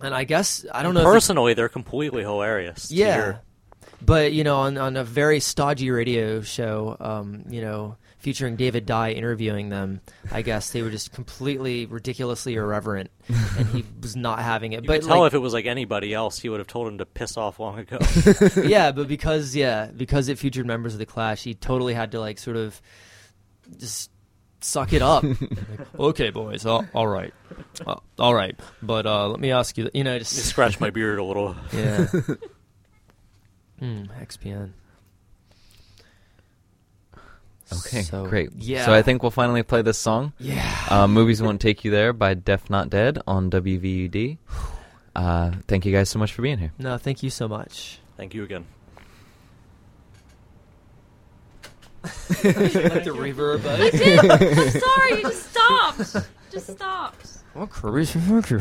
and 0.00 0.14
I 0.14 0.24
guess 0.24 0.66
I 0.72 0.82
don't 0.82 0.94
know. 0.94 1.00
if 1.00 1.06
Personally, 1.06 1.54
they're 1.54 1.68
completely 1.68 2.22
hilarious. 2.22 2.88
to 2.88 2.94
yeah, 2.94 3.14
hear. 3.14 3.40
But 4.04 4.32
you 4.32 4.44
know, 4.44 4.56
on 4.56 4.78
on 4.78 4.96
a 4.96 5.04
very 5.04 5.40
stodgy 5.40 5.90
radio 5.90 6.40
show, 6.42 6.96
um, 7.00 7.44
you 7.48 7.60
know, 7.60 7.96
featuring 8.18 8.56
David 8.56 8.86
Dye 8.86 9.12
interviewing 9.12 9.68
them, 9.68 10.00
I 10.30 10.42
guess 10.42 10.70
they 10.70 10.82
were 10.82 10.90
just 10.90 11.12
completely 11.12 11.86
ridiculously 11.86 12.54
irreverent, 12.54 13.10
and 13.28 13.66
he 13.68 13.84
was 14.00 14.14
not 14.16 14.38
having 14.40 14.72
it. 14.72 14.82
You 14.82 14.86
but 14.88 15.00
could 15.00 15.08
tell 15.08 15.20
like, 15.20 15.28
if 15.28 15.34
it 15.34 15.38
was 15.38 15.52
like 15.52 15.66
anybody 15.66 16.14
else, 16.14 16.38
he 16.38 16.48
would 16.48 16.60
have 16.60 16.66
told 16.68 16.88
him 16.88 16.98
to 16.98 17.06
piss 17.06 17.36
off 17.36 17.58
long 17.58 17.78
ago. 17.78 17.98
yeah, 18.64 18.92
but 18.92 19.08
because 19.16 19.54
yeah, 19.56 19.86
because 19.86 20.28
it 20.28 20.38
featured 20.38 20.66
members 20.66 20.92
of 20.92 20.98
the 20.98 21.06
Clash, 21.06 21.42
he 21.42 21.54
totally 21.54 21.94
had 21.94 22.12
to 22.12 22.20
like 22.20 22.38
sort 22.38 22.56
of 22.56 22.80
just 23.78 24.10
suck 24.60 24.92
it 24.92 25.02
up. 25.02 25.24
Like, 25.24 25.98
okay, 25.98 26.30
boys, 26.30 26.64
all, 26.66 26.86
all 26.94 27.06
right, 27.08 27.34
uh, 27.86 27.96
all 28.18 28.34
right, 28.34 28.58
but 28.82 29.06
uh, 29.06 29.28
let 29.28 29.40
me 29.40 29.50
ask 29.50 29.76
you, 29.76 29.90
you 29.92 30.04
know, 30.04 30.18
Just 30.18 30.34
just 30.34 30.46
scratch 30.46 30.78
my 30.78 30.90
beard 30.90 31.18
a 31.18 31.24
little. 31.24 31.56
yeah. 31.72 32.06
Hmm, 33.82 34.04
XPN. 34.22 34.70
Okay, 37.72 38.02
So, 38.02 38.26
great. 38.26 38.50
Yeah. 38.56 38.86
So 38.86 38.92
I 38.92 39.02
think 39.02 39.22
we'll 39.24 39.32
finally 39.32 39.64
play 39.64 39.82
this 39.82 39.98
song. 39.98 40.34
Yeah. 40.38 40.72
Uh, 40.88 41.08
Movies 41.08 41.42
Won't 41.42 41.60
Take 41.60 41.84
You 41.84 41.90
There 41.90 42.12
by 42.12 42.34
Deaf 42.34 42.70
Not 42.70 42.90
Dead 42.90 43.18
on 43.26 43.50
WVUD. 43.50 44.38
Uh, 45.16 45.50
thank 45.66 45.84
you 45.84 45.90
guys 45.92 46.08
so 46.10 46.20
much 46.20 46.32
for 46.32 46.42
being 46.42 46.58
here. 46.58 46.72
No, 46.78 46.96
thank 46.96 47.24
you 47.24 47.30
so 47.30 47.48
much. 47.48 47.98
Thank 48.16 48.34
you 48.34 48.44
again. 48.44 48.66
like 52.04 52.12
the 52.44 53.12
reverb. 53.16 53.66
I 53.66 53.90
did. 53.90 54.18
I'm 54.30 54.80
sorry. 54.80 55.16
You 55.16 55.22
just 55.22 55.50
stopped. 55.50 56.28
Just 56.52 56.70
stopped. 56.72 57.28
Oh, 57.56 57.66
Kirby, 57.66 58.04
thank 58.04 58.50
you. 58.50 58.60